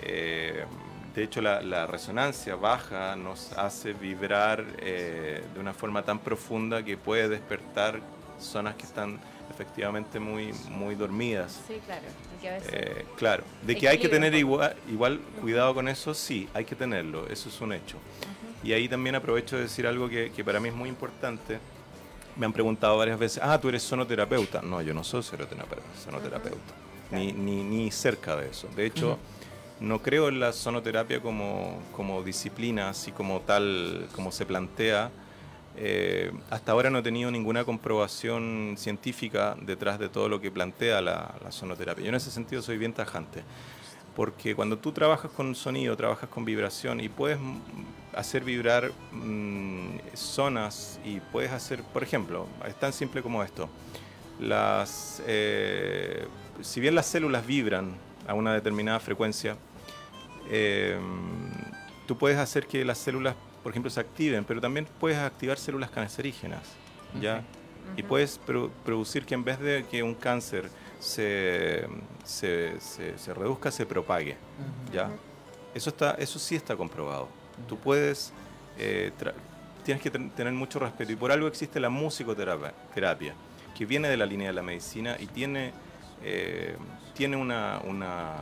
[0.00, 0.64] eh,
[1.20, 6.82] de hecho la, la resonancia baja nos hace vibrar eh, de una forma tan profunda
[6.82, 8.00] que puede despertar
[8.40, 11.60] zonas que están efectivamente muy, muy dormidas.
[11.68, 12.06] Sí, claro.
[12.38, 15.88] y que a veces- Eh, claro, de que hay que tener igual, igual cuidado con
[15.88, 17.98] eso, sí, hay que tenerlo, eso es un hecho.
[18.62, 21.58] Y ahí también aprovecho de decir algo que, que para mí es muy importante.
[22.36, 24.62] Me han preguntado varias veces, ah, tú eres sonoterapeuta.
[24.62, 26.72] No, yo no soy sonoterapeuta, sonoterapeuta.
[27.10, 28.68] ni, ni, ni cerca de eso.
[28.74, 29.18] De hecho,
[29.80, 35.10] no creo en la sonoterapia como, como disciplina, así como tal, como se plantea.
[35.76, 41.00] Eh, hasta ahora no he tenido ninguna comprobación científica detrás de todo lo que plantea
[41.00, 42.04] la, la sonoterapia.
[42.04, 43.42] Yo en ese sentido soy bien tajante.
[44.14, 47.38] Porque cuando tú trabajas con sonido, trabajas con vibración y puedes
[48.14, 53.68] hacer vibrar mm, zonas y puedes hacer, por ejemplo, es tan simple como esto.
[54.40, 56.26] Las, eh,
[56.60, 57.94] si bien las células vibran
[58.26, 59.56] a una determinada frecuencia,
[60.48, 60.98] eh,
[62.06, 65.90] tú puedes hacer que las células, por ejemplo, se activen, pero también puedes activar células
[65.90, 66.62] cancerígenas,
[67.20, 67.42] ¿ya?
[67.96, 70.70] Y puedes pro- producir que en vez de que un cáncer
[71.00, 71.86] se,
[72.24, 74.36] se, se- se reduzca, se propague,
[74.92, 75.10] ¿ya?
[75.74, 77.28] Eso, está, eso sí está comprobado.
[77.68, 78.32] Tú puedes,
[78.78, 79.12] eh,
[79.84, 83.34] tienes que ten- tener mucho respeto y por algo existe la musicoterapia, terapia,
[83.76, 85.72] que viene de la línea de la medicina y tiene,
[86.22, 86.76] eh,
[87.14, 87.80] tiene una...
[87.84, 88.36] una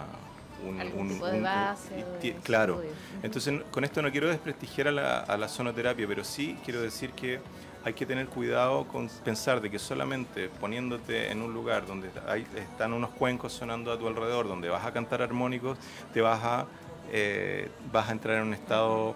[0.67, 2.05] un- Algún tipo de un- base
[2.43, 2.75] claro.
[2.75, 2.91] estudio.
[3.23, 7.11] Entonces, con esto no quiero desprestigiar a la, a la sonoterapia, pero sí quiero decir
[7.13, 7.41] que
[7.85, 12.47] hay que tener cuidado con pensar de que solamente poniéndote en un lugar donde hay,
[12.57, 15.79] están unos cuencos sonando a tu alrededor, donde vas a cantar armónicos,
[16.13, 16.67] te vas a,
[17.13, 19.15] eh, vas a entrar en un estado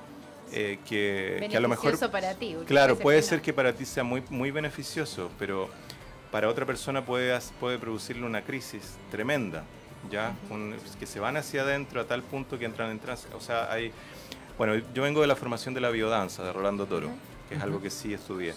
[0.52, 1.98] eh, que, que a lo mejor...
[2.10, 2.56] Para ti.
[2.66, 3.26] Claro, puede no.
[3.26, 5.68] ser que para ti sea muy, muy beneficioso, pero
[6.30, 9.64] para otra persona puede, puede producirle una crisis tremenda,
[10.10, 10.34] ¿ya?
[10.50, 13.28] Un- que se van hacia adentro a tal punto que entran en trance.
[13.34, 13.92] O sea, hay...
[14.58, 17.08] Bueno, yo vengo de la formación de la biodanza de Rolando Toro,
[17.48, 18.54] que es algo que sí estudié.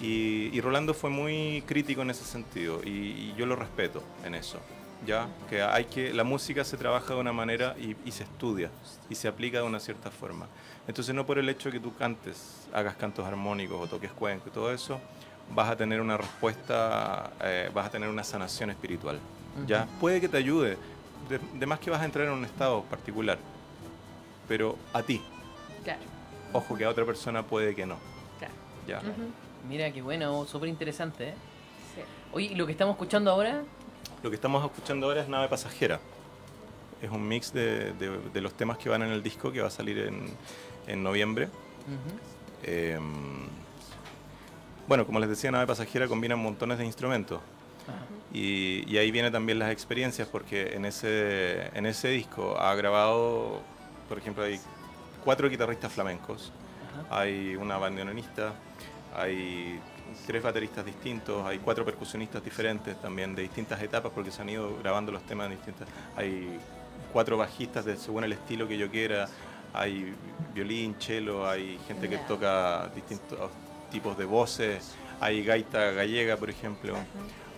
[0.00, 4.34] Y, y Rolando fue muy crítico en ese sentido y, y yo lo respeto en
[4.34, 4.58] eso.
[5.06, 8.70] Ya, que hay que la música se trabaja de una manera y, y se estudia
[9.08, 10.46] y se aplica de una cierta forma.
[10.88, 14.48] Entonces no por el hecho de que tú cantes, hagas cantos armónicos o toques cuenco
[14.48, 15.00] y todo eso,
[15.54, 19.18] vas a tener una respuesta, eh, vas a tener una sanación espiritual.
[19.66, 20.76] Ya, puede que te ayude,
[21.28, 23.38] de, de más que vas a entrar en un estado particular,
[24.48, 25.20] pero a ti.
[25.84, 26.00] Claro,
[26.52, 27.96] Ojo que a otra persona puede que no.
[28.38, 28.54] claro.
[28.86, 29.02] Ya.
[29.68, 31.28] Mira, qué bueno, súper interesante.
[31.30, 31.34] ¿eh?
[31.94, 32.00] sí.
[32.32, 33.62] Oye, ¿y lo que estamos escuchando ahora?
[34.22, 36.00] Lo que estamos escuchando ahora es Nave Pasajera.
[37.02, 39.68] Es un mix de, de- de los temas que van en el disco que va
[39.68, 40.24] a salir en,
[40.86, 41.48] en noviembre.
[42.62, 42.98] Eh,
[44.88, 47.40] bueno, como les decía, Nave Pasajera combina montones de instrumentos.
[48.32, 53.60] Y, y ahí vienen también las experiencias, porque en ese, en ese disco ha grabado,
[54.08, 54.60] por ejemplo, hay
[55.24, 56.52] cuatro guitarristas flamencos,
[57.08, 57.20] Ajá.
[57.20, 58.54] hay una bandoneonista,
[59.16, 59.80] hay
[60.26, 64.76] tres bateristas distintos, hay cuatro percusionistas diferentes también de distintas etapas, porque se han ido
[64.78, 65.88] grabando los temas en distintas.
[66.16, 66.58] Hay
[67.12, 69.28] cuatro bajistas de, según el estilo que yo quiera,
[69.72, 70.14] hay
[70.54, 73.50] violín, cello, hay gente que toca distintos
[73.90, 76.94] tipos de voces, hay gaita gallega, por ejemplo,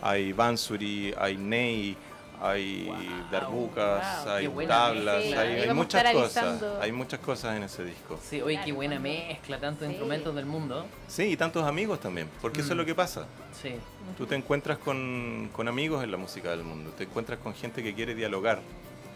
[0.02, 1.96] hay bansuri, hay ney,
[2.40, 5.40] hay Wow, darbucas, wow, hay tablas, mezcla.
[5.42, 8.18] hay, muchas cosas, hay muchas cosas en ese disco.
[8.20, 9.92] Sí, oye, qué buena mezcla, tantos Sí.
[9.92, 10.86] instrumentos del mundo.
[11.06, 12.78] Sí, y tantos amigos también, porque eso es Mm.
[12.78, 13.26] lo que pasa.
[13.62, 13.74] Sí.
[14.18, 17.82] Tú te encuentras con, con amigos en la música del mundo, te encuentras con gente
[17.82, 18.60] que quiere dialogar.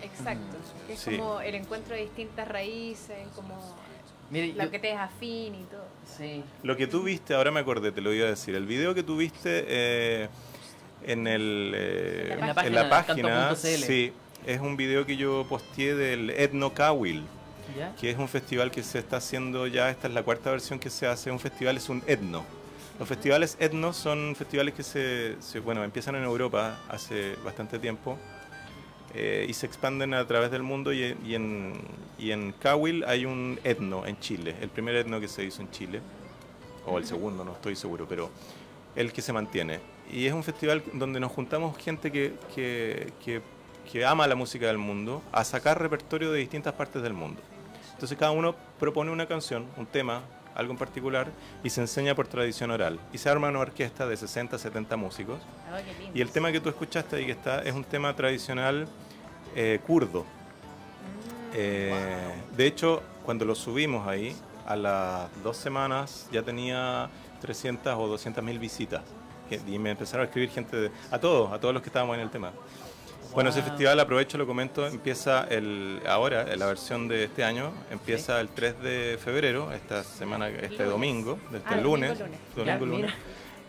[0.03, 0.57] Exacto.
[0.87, 1.17] que es Sí.
[1.17, 3.75] como el encuentro de distintas raíces, como
[4.31, 5.85] Mire, lo yo- que te es afín y todo.
[6.17, 6.45] sí.
[6.63, 9.03] Lo que tú viste, ahora me acordé, te lo iba a decir, el video que
[9.03, 10.29] tú viste eh,
[11.07, 13.49] en, el, eh, En la página en la página,
[13.87, 14.13] sí,
[14.47, 17.25] es un video que yo posteé del Etno Kawil.
[17.77, 17.93] ¿Ya?
[18.01, 20.89] que es un festival que se está haciendo ya, esta es la cuarta versión que
[20.89, 22.45] se hace, un festival es un etno.
[22.99, 28.17] Los festivales etno son festivales que se, se- bueno, empiezan en Europa hace bastante tiempo
[29.15, 31.75] eh, y se expanden a través del mundo y, y en,
[32.19, 35.71] y en Kawil hay un etno en Chile, el primer etno que se hizo en
[35.73, 36.01] Chile,
[36.87, 38.31] o el segundo, no estoy seguro, pero
[38.95, 39.81] el que se mantiene.
[40.13, 43.43] Y es un festival donde nos juntamos gente que, que, que,
[43.91, 47.41] que ama la música del mundo a sacar repertorio de distintas partes del mundo.
[47.95, 50.23] Entonces cada uno propone una canción, un tema,
[50.55, 51.29] algo en particular,
[51.65, 52.99] y se enseña por tradición oral.
[53.13, 55.39] Y se arma una orquesta de 60, 70 músicos.
[55.99, 56.13] Lindo.
[56.19, 58.87] Y el tema que tú escuchaste ahí que está es un tema tradicional
[59.55, 60.23] eh, kurdo.
[60.23, 60.27] Mm,
[61.55, 64.37] Eh, De hecho, cuando lo subimos ahí,
[64.67, 67.09] a las dos semanas ya tenía
[67.41, 69.03] 300 o 200 mil visitas.
[69.67, 72.23] Y me empezaron a escribir gente, de- a todos, a todos los que estábamos en
[72.23, 72.53] el tema.
[73.35, 78.41] Bueno, ese festival, aprovecho, lo comento, empieza el ahora, la versión de este año, empieza
[78.41, 80.89] el 3 de febrero, esta semana, este lunes.
[80.91, 82.39] domingo, este Ah, domingo, lunes, lunes.
[82.57, 83.13] domingo, Ya, lunes.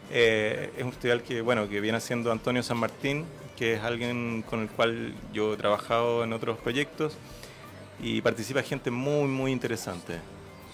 [0.10, 3.26] Eh, es un festival que, bueno, que viene haciendo Antonio San Martín,
[3.58, 7.18] que es alguien con el cual yo he trabajado en otros proyectos
[8.02, 10.20] y participa gente muy, muy interesante.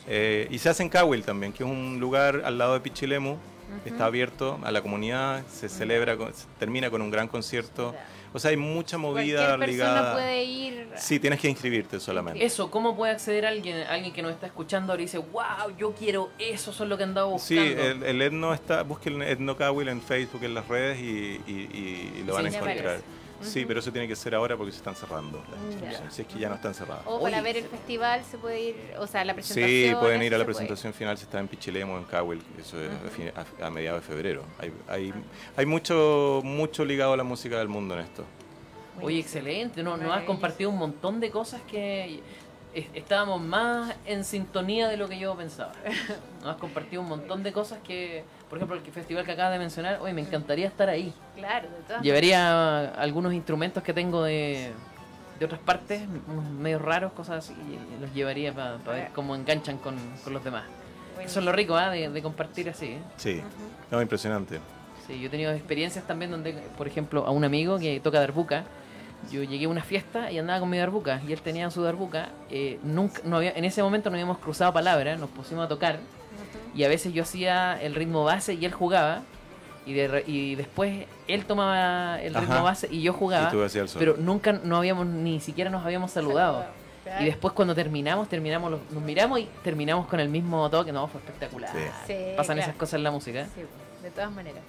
[0.08, 3.38] Eh, y se hace en Cahuil también, que es un lugar al lado de Pichilemu,
[3.86, 7.94] está abierto a la comunidad, se celebra, con- se termina con un gran concierto.
[8.36, 10.14] O sea, hay mucha movida ligada.
[10.14, 10.90] puede ir.
[10.96, 12.44] Sí, tienes que inscribirte solamente.
[12.44, 15.94] Eso, ¿cómo puede acceder alguien, alguien que nos está escuchando ahora y dice, wow, yo
[15.94, 17.84] quiero eso, eso es lo que andaba Sí, buscando?
[17.84, 22.24] el, el Etno está, busquen Etno Cahuil en Facebook, en las redes y, y- y
[22.26, 23.02] lo van a Sí, encontrar.
[23.44, 26.28] Sí, pero eso tiene que ser ahora porque se están cerrando las inscripciones, si es
[26.28, 27.04] que ya no están cerradas.
[27.06, 29.70] O para Oye, ver el festival se puede ir, o sea, la presentación.
[29.70, 32.82] Sí, pueden ir a la se presentación final si está en Pichilemo, en Cahuil, eso
[32.82, 33.32] es a fin-
[33.62, 34.44] a, a mediados de febrero.
[34.60, 35.14] Hay, hay,
[35.56, 38.24] hay mucho, mucho ligado a la música del mundo en esto.
[39.02, 42.20] Oye, excelente, no, nos has compartido un montón de cosas que
[42.76, 45.74] es- estábamos más en sintonía de lo que yo pensaba.
[46.42, 48.24] Nos has compartido un montón de cosas que,
[48.54, 51.12] por ejemplo, el festival que acabas de mencionar, oye, me encantaría estar ahí.
[51.36, 54.72] Claro, de todas Llevaría algunos instrumentos que tengo de,
[55.40, 59.80] de otras partes, unos medios raros, cosas así, y los llevaría para ver cómo enganchan
[59.80, 60.66] con, con los demás.
[61.14, 61.32] maneras.
[61.32, 61.90] Eso es lo rico, ¿ah?
[61.90, 62.90] de, de compartir así.
[62.90, 63.00] ¿eh?
[63.18, 63.42] Sí,
[63.90, 64.60] no, impresionante.
[65.08, 68.66] Sí, yo he tenido experiencias también donde, por ejemplo, a un amigo que toca darbuca,
[69.32, 72.30] yo llegué a una fiesta y andaba con mi darbuca y él tenía su darbuca.
[72.52, 75.98] eh, nunca, no había, en ese momento no habíamos cruzado palabras, nos pusimos a tocar
[76.76, 79.22] y a veces yo hacía el ritmo base y él jugaba
[79.86, 82.64] y, de re- y después él tomaba el ritmo Ajá.
[82.64, 86.66] base y yo jugaba, Y pero nunca no habíamos ni siquiera nos habíamos saludado.
[87.20, 91.08] Y después cuando terminamos, terminamos los- nos miramos y terminamos con el mismo toque, no,
[91.08, 91.70] fue espectacular.
[91.74, 91.80] Sí.
[92.08, 92.70] Sí, Pasan claro.
[92.72, 93.46] esas cosas en la música.
[93.54, 93.62] Sí,
[94.02, 94.62] de todas maneras.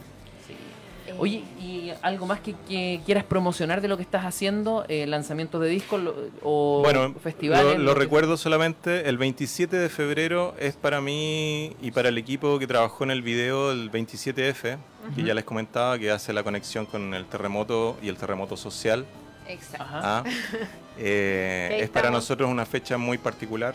[1.07, 4.85] Eh, Oye, ¿y algo más que, que quieras promocionar de lo que estás haciendo?
[4.89, 6.01] Eh, ¿Lanzamientos de discos
[6.43, 7.77] o Bueno, festivales?
[7.79, 12.17] lo, lo que- recuerdo solamente, el 27 de febrero es para mí y para el
[12.19, 14.79] equipo que trabajó en el video el 27F,
[15.15, 19.05] que ya les comentaba, que hace la conexión con el terremoto y el terremoto social.
[19.47, 19.85] Exacto.
[19.85, 20.01] Ajá.
[20.03, 20.25] Ah,
[20.99, 23.75] eh, es para nosotros una fecha muy particular.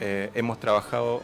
[0.00, 1.20] Eh, hemos trabajado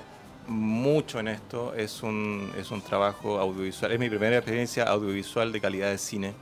[0.48, 1.74] mucho en esto.
[1.74, 3.92] Es un, es un trabajo audiovisual.
[3.92, 6.32] Es mi primera experiencia audiovisual de calidad de cine.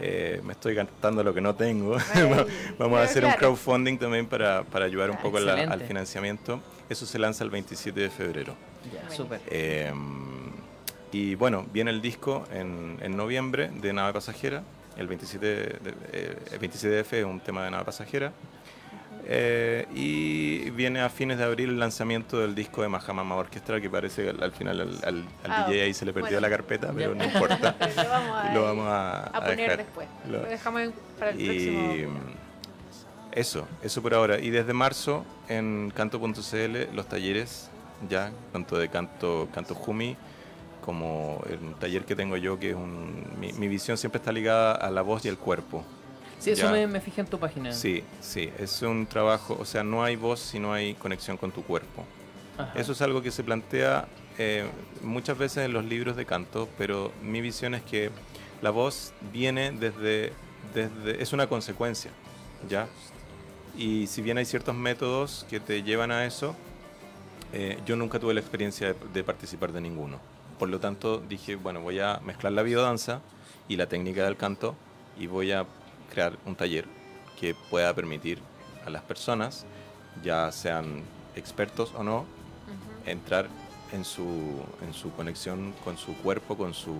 [0.00, 1.96] Eh, me estoy gastando lo que no tengo.
[2.78, 3.38] Vamos a hacer un Claro.
[3.54, 6.60] crowdfunding también para, para ayudar un Ah, poco a la- al financiamiento.
[6.88, 8.54] Eso se lanza el 27 de febrero.
[8.92, 9.40] Ya, súper.
[9.48, 9.92] Eh,
[11.12, 14.62] y bueno, viene el disco en, en noviembre de Nave Pasajera.
[14.98, 15.70] El 27, de,
[16.12, 18.32] eh, el 27F es un tema de Nave Pasajera.
[19.28, 23.90] Eh, y viene a fines de abril el lanzamiento del disco de Mahamama Orchestra, que
[23.90, 26.40] parece que al, al final al, al- al Ah, DJ ahí se le perdió bueno.
[26.42, 27.74] la carpeta, pero no importa.
[27.96, 29.76] Lo vamos a, Lo vamos a, a poner dejar.
[29.78, 30.06] después.
[30.30, 30.82] Lo- Lo, dejamos
[31.18, 32.20] para el y próximo.
[33.32, 34.38] eso, eso por ahora.
[34.38, 37.68] Y desde marzo en canto.cl los talleres,
[38.08, 40.16] ya, tanto de canto, canto Jumi,
[40.84, 43.24] como el taller que tengo yo, que es un.
[43.40, 45.84] Mi, mi visión siempre está ligada a la voz y el cuerpo.
[46.38, 47.72] Sí, eso me, me fijé en tu página.
[47.72, 51.50] Sí, sí, es un trabajo, o sea, no hay voz si no hay conexión con
[51.50, 52.04] tu cuerpo.
[52.58, 52.72] Ajá.
[52.78, 54.06] Eso es algo que se plantea
[54.38, 54.66] eh,
[55.02, 58.10] muchas veces en los libros de canto, pero mi visión es que
[58.62, 60.32] la voz viene desde,
[60.74, 62.10] desde es una consecuencia,
[62.68, 62.86] ¿ya?
[63.76, 66.54] Y si bien hay ciertos métodos que te llevan a eso,
[67.52, 70.18] eh, yo nunca tuve la experiencia de, de participar de ninguno.
[70.58, 73.20] Por lo tanto, dije, bueno, voy a mezclar la biodanza
[73.68, 74.74] y la técnica del canto
[75.18, 75.66] y voy a
[76.10, 76.84] crear un taller
[77.40, 78.38] que pueda permitir
[78.84, 79.66] a las personas,
[80.22, 81.02] ya sean
[81.34, 82.24] expertos o no,
[83.04, 83.46] entrar
[83.92, 84.24] en su,
[84.84, 86.92] en su conexión con su cuerpo, con su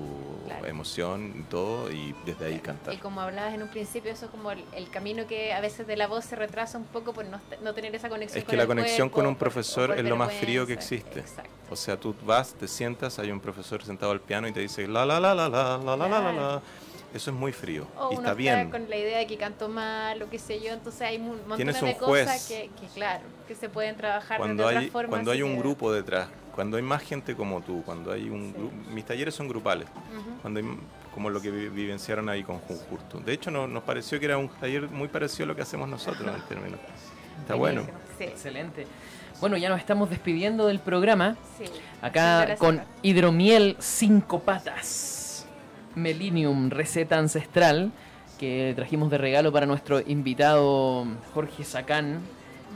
[0.46, 0.66] Claro.
[0.66, 2.94] emoción y todo, y desde ahí cantar.
[2.94, 5.86] Y como hablabas en un principio, eso es como el, el camino que a veces
[5.88, 8.50] de la voz se retrasa un poco por no, no tener esa conexión Es con
[8.52, 11.20] que la el conexión cuerpo, con un profesor por es lo más frío que existe.
[11.20, 11.50] Exacto.
[11.68, 14.86] O sea, tú vas, te sientas, hay un profesor sentado al piano y te dice
[14.86, 16.62] la la la la la la la la la la.
[17.14, 18.70] Eso es muy frío O y uno está bien.
[18.70, 21.58] con la idea de que canto mal o qué sé yo, entonces hay un montón
[21.58, 25.08] de un cosas que, que, claro, que se pueden trabajar Cuando de otra hay forma.
[25.10, 28.28] cuando así hay un que- grupo detrás, cuando hay más gente como tú, cuando hay
[28.28, 28.58] un Sí.
[28.58, 29.88] grupo, mis talleres son grupales.
[30.42, 30.66] Cuando hay,
[31.14, 33.18] como lo que vi- vivenciaron ahí con Junjurto.
[33.20, 35.88] De hecho, no- nos pareció que era un taller muy parecido a lo que hacemos
[35.88, 36.80] nosotros en términos.
[37.40, 37.86] Está bueno.
[38.18, 38.86] Sí, Excelente.
[39.40, 41.36] Bueno, ya nos estamos despidiendo del programa.
[41.58, 41.64] sí.
[42.02, 45.15] Acá con hidromiel cinco patas.
[45.96, 47.90] Melinium, receta ancestral,
[48.38, 52.20] que trajimos de regalo para nuestro invitado Jorge Sacán.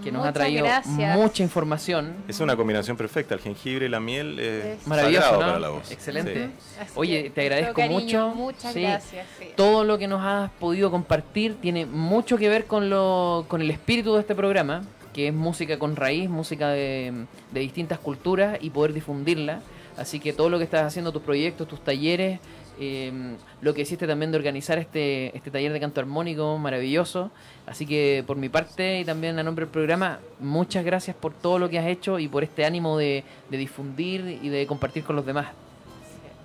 [0.02, 1.14] que nos ha traído gracias.
[1.18, 2.14] mucha información.
[2.26, 3.34] Es una combinación perfecta.
[3.34, 5.90] El jengibre y la miel es Es Maravilloso, para la voz.
[5.90, 6.46] Excelente.
[6.58, 6.84] Sí.
[6.94, 8.34] Oye, te agradezco cariño, mucho.
[8.34, 8.80] Muchas Sí.
[8.80, 9.26] gracias.
[9.38, 9.48] sí.
[9.56, 13.70] Todo lo que nos has podido compartir tiene mucho que ver con, lo, con el
[13.70, 14.80] espíritu de este programa,
[15.12, 19.60] que es música con raíz, música de, de distintas culturas y poder difundirla.
[19.98, 22.38] Así que todo lo que estás haciendo, tus proyectos, tus talleres,
[22.80, 27.30] eh, lo que hiciste también de organizar este, este taller de canto armónico, maravilloso.
[27.66, 31.58] Así que por mi parte y también a nombre del programa, muchas gracias por todo
[31.58, 35.14] lo que has hecho y por este ánimo de, de difundir y de compartir con
[35.14, 35.48] los demás.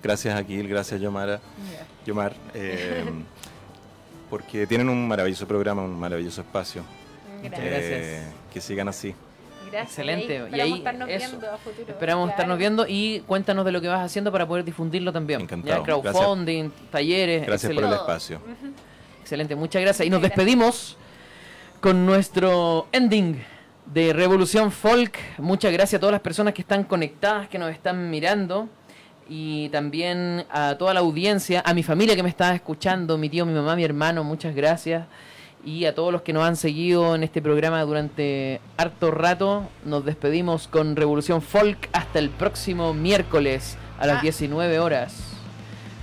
[0.02, 0.68] Gracias, Aquil.
[0.68, 1.40] Gracias, Yomara.
[2.04, 2.34] Yomar.
[2.54, 3.04] eh,
[4.28, 6.82] porque tienen un maravilloso programa, un maravilloso espacio.
[7.42, 7.64] Gracias.
[7.64, 8.24] gracias.
[8.52, 9.14] que sigan así.
[9.70, 9.98] Gracias.
[9.98, 10.48] Excelente.
[10.56, 11.28] Y ahí, estarnos eso.
[11.30, 11.86] viendo a futuro.
[11.88, 12.30] Esperamos Claro.
[12.36, 15.40] estarnos viendo y cuéntanos de lo que vas haciendo para poder difundirlo también.
[15.42, 15.78] Encantado.
[15.78, 17.46] Ya, crowdfunding, talleres.
[17.46, 18.12] Gracias por el excelente.
[18.12, 18.40] espacio.
[19.20, 20.06] Excelente, muchas gracias.
[20.06, 20.36] Y nos gracias.
[20.36, 20.96] despedimos
[21.80, 23.42] con nuestro ending
[23.86, 25.18] de Revolución Folk.
[25.38, 28.68] Muchas gracias a todas las personas que están conectadas, que nos están mirando.
[29.28, 33.44] Y también a toda la audiencia, a mi familia que me está escuchando, mi tío,
[33.44, 35.04] mi mamá, mi hermano, muchas gracias.
[35.66, 40.04] Y a todos los que nos han seguido en este programa durante harto rato, nos
[40.04, 44.22] despedimos con Revolución Folk hasta el próximo miércoles a las Ah.
[44.22, 45.14] 19 horas.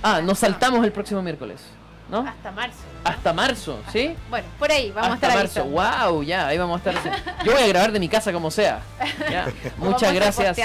[0.02, 1.62] Ah, nos saltamos el próximo miércoles,
[2.10, 2.18] ¿no?
[2.28, 2.76] Hasta marzo.
[3.04, 4.14] Hasta marzo, ¿sí?
[4.28, 5.60] Bueno, por ahí vamos Hasta a estar marzo.
[5.62, 6.10] avisando.
[6.12, 7.22] Wow, ya, ahí vamos a estar.
[7.46, 8.82] Yo voy a grabar de mi casa como sea.
[9.30, 9.46] Ya.
[9.78, 10.58] Muchas gracias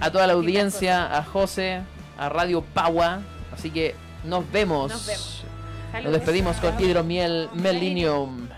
[0.00, 1.80] a toda la audiencia, a José,
[2.16, 3.22] a Radio Paua.
[3.52, 4.92] Así que nos vemos.
[4.92, 5.42] Nos vemos.
[6.02, 6.80] Nos despedimos con.
[6.80, 8.48] Hidromiel Melinium.